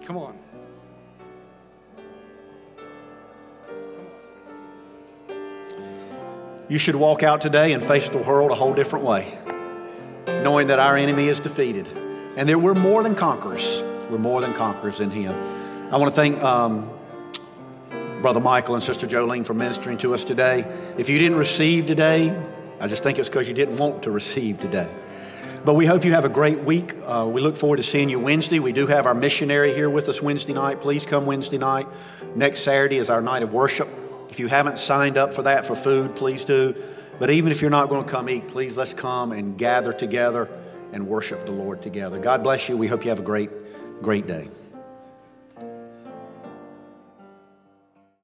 Come 0.06 0.18
on. 0.18 0.38
You 6.70 6.78
should 6.78 6.96
walk 6.96 7.24
out 7.24 7.42
today 7.42 7.74
and 7.74 7.84
face 7.84 8.10
the 8.10 8.20
world 8.20 8.52
a 8.52 8.56
whole 8.56 8.74
different 8.74 9.06
way, 9.06 9.38
knowing 10.28 10.68
that 10.68 10.80
our 10.80 10.96
enemy 10.96 11.28
is 11.28 11.40
defeated 11.40 11.88
and 12.36 12.48
that 12.48 12.58
we're 12.58 12.74
more 12.74 13.04
than 13.04 13.16
conquerors. 13.16 13.84
We're 14.10 14.18
more 14.18 14.42
than 14.42 14.54
conquerors 14.54 15.00
in 15.00 15.12
Him. 15.12 15.36
I 15.94 15.98
want 15.98 16.10
to 16.10 16.16
thank 16.16 16.42
um, 16.42 16.90
Brother 18.24 18.39
Michael 18.39 18.76
and 18.76 18.82
Sister 18.82 19.05
Jolen 19.05 19.45
for 19.45 19.53
ministering 19.53 19.97
to 19.97 20.13
us 20.13 20.24
today. 20.24 20.61
If 20.97 21.09
you 21.09 21.19
didn't 21.19 21.38
receive 21.38 21.86
today, 21.86 22.34
I 22.80 22.88
just 22.88 23.03
think 23.03 23.19
it's 23.19 23.28
because 23.28 23.49
you 23.49 23.53
didn't 23.53 23.76
want 23.76 24.03
to 24.03 24.11
receive 24.11 24.59
today. 24.59 24.89
But 25.65 25.74
we 25.74 25.86
hope 25.86 26.05
you 26.05 26.13
have 26.13 26.24
a 26.24 26.30
great 26.30 26.59
week. 26.59 26.95
Uh, 27.03 27.28
we 27.30 27.41
look 27.41 27.57
forward 27.57 27.78
to 27.78 27.84
seeing 27.84 28.07
you 28.07 28.21
Wednesday. 28.21 28.59
We 28.59 28.71
do 28.71 28.88
have 28.88 29.07
our 29.07 29.13
missionary 29.13 29.74
here 29.74 29.89
with 29.89 30.07
us 30.07 30.21
Wednesday 30.21 30.53
night. 30.53 30.80
Please 30.80 31.05
come 31.05 31.26
Wednesday 31.26 31.57
night. 31.57 31.86
Next 32.34 32.61
Saturday 32.61 32.97
is 32.97 33.09
our 33.09 33.21
night 33.21 33.43
of 33.43 33.51
worship. 33.51 33.89
If 34.30 34.39
you 34.39 34.47
haven't 34.47 34.80
signed 34.80 35.17
up 35.17 35.34
for 35.34 35.41
that 35.41 35.65
for 35.65 35.76
food, 35.76 36.15
please 36.15 36.45
do. 36.45 36.82
But 37.19 37.30
even 37.30 37.51
if 37.51 37.59
you're 37.59 37.71
not 37.71 37.89
going 37.89 38.05
to 38.05 38.09
come 38.09 38.30
eat, 38.30 38.47
please 38.47 38.78
let's 38.78 38.93
come 38.93 39.34
and 39.34 39.57
gather 39.57 39.91
together 39.91 40.47
and 40.93 41.09
worship 41.09 41.45
the 41.45 41.51
Lord 41.51 41.82
together. 41.82 42.19
God 42.19 42.41
bless 42.41 42.69
you. 42.69 42.78
We 42.78 42.88
hope 42.88 43.03
you 43.03 43.09
have 43.09 43.19
a 43.19 43.24
great, 43.24 43.49
great 44.01 44.28
day. 44.28 44.47